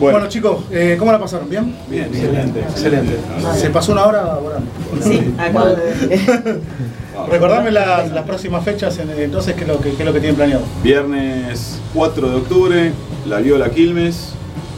[0.00, 1.48] Bueno, chicos, eh, ¿cómo la pasaron?
[1.50, 1.74] ¿Bien?
[1.88, 3.16] Bien, Excelente, excelente.
[3.56, 4.66] Se pasó una hora volando.
[5.02, 6.60] Sí, acabo de.
[7.30, 10.20] Recordame las, las próximas fechas, en- entonces, ¿qué es, lo que, qué es lo que
[10.20, 10.62] tienen planeado?
[10.84, 12.92] Viernes 4 de octubre,
[13.26, 14.34] La Viola Quilmes.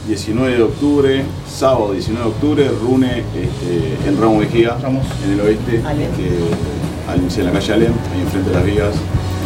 [0.07, 5.05] 19 de octubre, sábado 19 de octubre, Rune este, en Ramos Mejía, Ramos.
[5.23, 8.95] en el oeste, este, en la calle Alem, ahí enfrente de las vigas,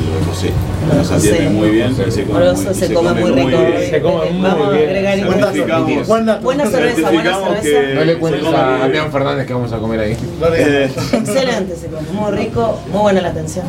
[0.01, 0.51] de José.
[0.95, 1.49] Nos atienden José.
[1.55, 3.57] muy bien, y se come muy, y se come muy rico.
[3.89, 5.27] Se come muy bien.
[6.43, 7.61] Buena cerveza, buena cerveza.
[7.61, 8.77] que- No le cuentes a.
[8.79, 10.17] Damián Fernández que vamos a comer ahí.
[10.55, 12.07] Eh, Excelente, se come.
[12.13, 13.65] Muy rico, muy buena la atención.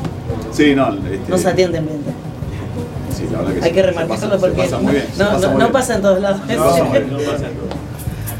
[0.52, 1.98] sí, no, este, Nos atienden bien.
[3.16, 5.40] sí, la verdad que Hay sí, que remarcarlo porque pasa muy bien, se no, pasa
[5.40, 5.72] no, muy no bien.
[5.72, 6.40] pasa en todos lados.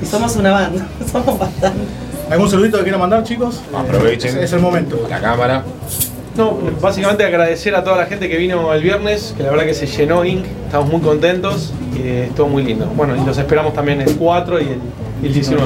[0.03, 1.81] Y somos una banda, somos bastante.
[2.29, 3.63] ¿Algún saludito que quieran mandar, chicos?
[3.75, 4.37] Aprovechen.
[4.39, 5.07] Es el momento.
[5.09, 5.65] La cámara.
[6.37, 9.75] No, básicamente agradecer a toda la gente que vino el viernes, que la verdad que
[9.75, 10.45] se llenó Inc.
[10.67, 12.87] Estamos muy contentos y eh, estuvo muy lindo.
[12.95, 14.79] Bueno, y los esperamos también el 4 y el,
[15.23, 15.65] y el 19.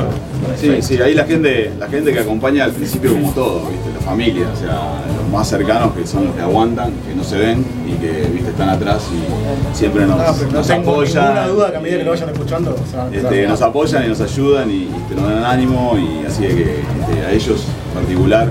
[0.60, 3.90] Sí, sí, ahí la gente, la gente que acompaña al principio como todo, ¿viste?
[3.94, 7.38] La familia, o sea, los más cercanos que son los que aguantan, que no se
[7.38, 8.50] ven y que ¿viste?
[8.50, 11.24] están atrás y siempre nos, No, no nos tengo apoyan.
[11.24, 12.76] ninguna duda que a medida que lo vayan escuchando,
[13.12, 16.54] Este, nos apoyan y nos ayudan y, y te nos dan ánimo y así de
[16.54, 18.48] que este, a ellos en particular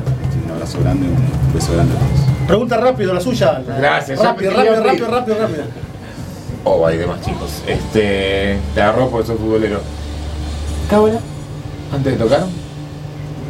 [0.69, 2.47] abrazo grande, un beso grande a todos.
[2.47, 3.61] Pregunta rápido, la suya.
[3.65, 5.63] Gracias, Rápido, rápido, rápido, rápido, rápido.
[6.63, 7.63] Oh, hay demás chicos.
[7.65, 8.59] Este.
[8.73, 9.79] Te agarró porque sos futbolero.
[10.89, 11.19] ¿Cábala?
[11.93, 12.43] ¿Antes de tocar?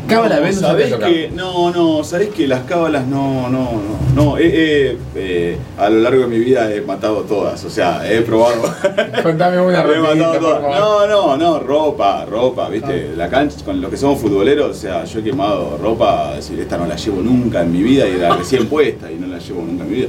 [0.09, 4.47] Cábala, no, ¿sabés que, no, no, sabés que las cábalas no, no, no, no, he-
[4.91, 8.61] he, eh, a lo largo de mi vida he matado todas, o sea, he probado.
[9.23, 10.61] Contame una He matado todas.
[10.79, 15.03] No, no, no, ropa, ropa, viste, la cancha, con los que somos futboleros, o sea,
[15.05, 18.35] yo he quemado ropa, decir, esta no la llevo nunca en mi vida y era
[18.35, 20.07] recién puesta y no la llevo nunca en mi vida.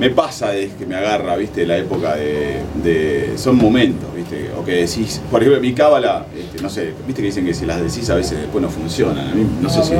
[0.00, 4.64] Me pasa es que me agarra, viste, la época de, de- son momentos, viste, o
[4.64, 7.80] que decís, por ejemplo, mi cábala, este, no sé, viste que dicen que si las
[7.82, 9.92] decís a veces después no funcionan, a mí no sé si,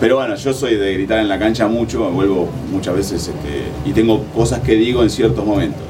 [0.00, 3.62] pero bueno, yo soy de gritar en la cancha mucho, me vuelvo muchas veces, este,
[3.88, 5.80] y tengo cosas que digo en ciertos momentos,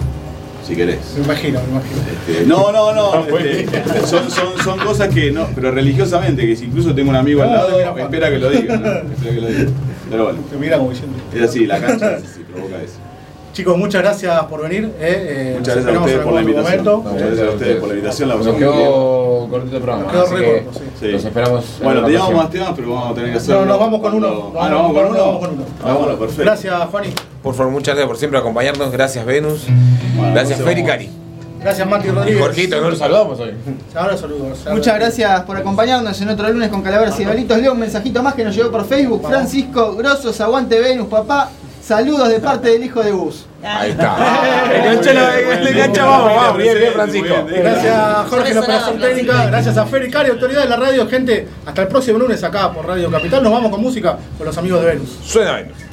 [0.69, 0.99] si querés.
[1.17, 2.01] Me imagino, me imagino.
[2.29, 3.39] Este, no, no, no.
[3.39, 7.43] este, son, son, son cosas que no, pero religiosamente, que si incluso tengo un amigo
[7.43, 7.99] al lado, Juan.
[8.01, 8.87] espera que lo diga, ¿no?
[9.15, 9.71] Espera que lo diga.
[10.11, 11.17] Pero bueno, Te mira como diciendo.
[11.35, 12.99] es así, la cancha es así, provoca eso.
[13.57, 14.85] Chicos, muchas gracias por venir.
[15.01, 16.85] eh, eh, Muchas gracias a esperamos ustedes por la invitación.
[16.85, 16.97] momento.
[17.09, 20.03] Muchas gracias a ustedes por la invitación, la Nos quedó cortito el programa.
[20.03, 20.85] Nos quedó así re que corto, sí.
[21.01, 21.07] Sí.
[21.09, 21.65] Los esperamos.
[21.79, 23.61] en Bueno, teníamos más temas, pero vamos a tener que hacerlo.
[23.61, 24.53] No, nos vamos con uno.
[24.61, 25.19] Ah, nos vamos con uno.
[25.19, 25.65] Vamos con uno.
[25.83, 26.43] Ah, bueno, perfecto.
[26.43, 27.09] Gracias, Juani.
[27.43, 28.93] Por favor, muchas gracias por siempre acompañarnos.
[28.93, 29.65] Gracias, Venus.
[30.19, 30.85] Bueno, Gracias, Feri.
[30.85, 31.11] Cari.
[31.63, 32.43] Gracias, Mati Y Rodríguez.
[32.43, 33.53] Jorgito, no lo saludamos hoy.
[33.95, 34.67] Ahora saludos.
[34.71, 37.57] Muchas gracias por acompañarnos en otro lunes con Calaveras y Balitos.
[37.57, 39.27] Leo un mensajito más que nos llegó por Facebook.
[39.27, 41.49] Francisco Grosos, aguante Venus, papá.
[41.87, 43.47] Saludos de parte del hijo de Gus.
[43.62, 44.72] Ahí está.
[44.74, 46.59] El gancho, el gancho, vamos, vamos.
[46.59, 47.47] Bien, bien, Francisco.
[47.47, 49.47] Gracias, Jorge, la operación técnica.
[49.47, 51.09] Gracias a Feri Cari, autoridad de la radio.
[51.09, 53.41] Gente, hasta el próximo lunes acá por Radio Capital.
[53.41, 55.16] Nos vamos con música con los amigos de Venus.
[55.24, 55.86] Suena Venus.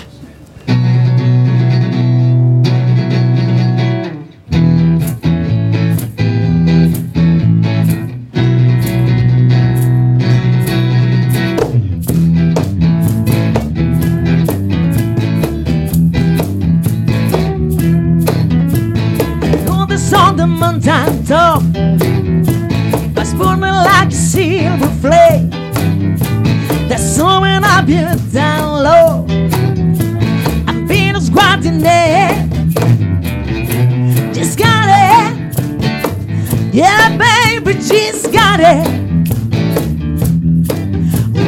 [37.94, 38.88] she's got it.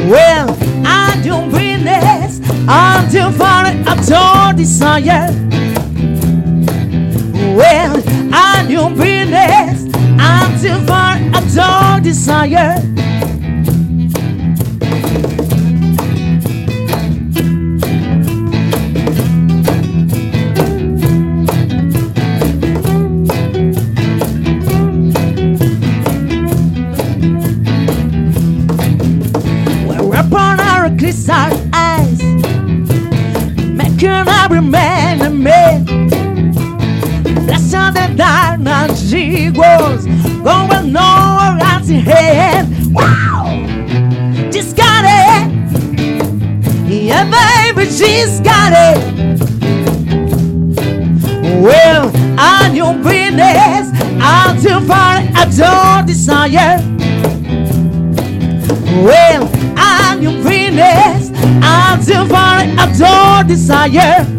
[0.08, 1.84] Well, I don't bring
[2.68, 5.26] I'm too far, I don't desire.
[7.58, 7.94] Well,
[8.32, 12.85] I don't bring I'm too far, I don't desire.
[42.06, 42.94] Hand.
[42.94, 43.46] Wow!
[44.52, 45.56] She's got it!
[46.88, 48.98] Yeah, baby, she's got it!
[51.62, 52.06] Well,
[52.38, 53.90] on your business,
[54.20, 56.78] until far I don't desire.
[59.04, 61.30] Well, I'm your Venus
[61.62, 64.35] until far I don't desire.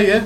[0.00, 0.24] yeah.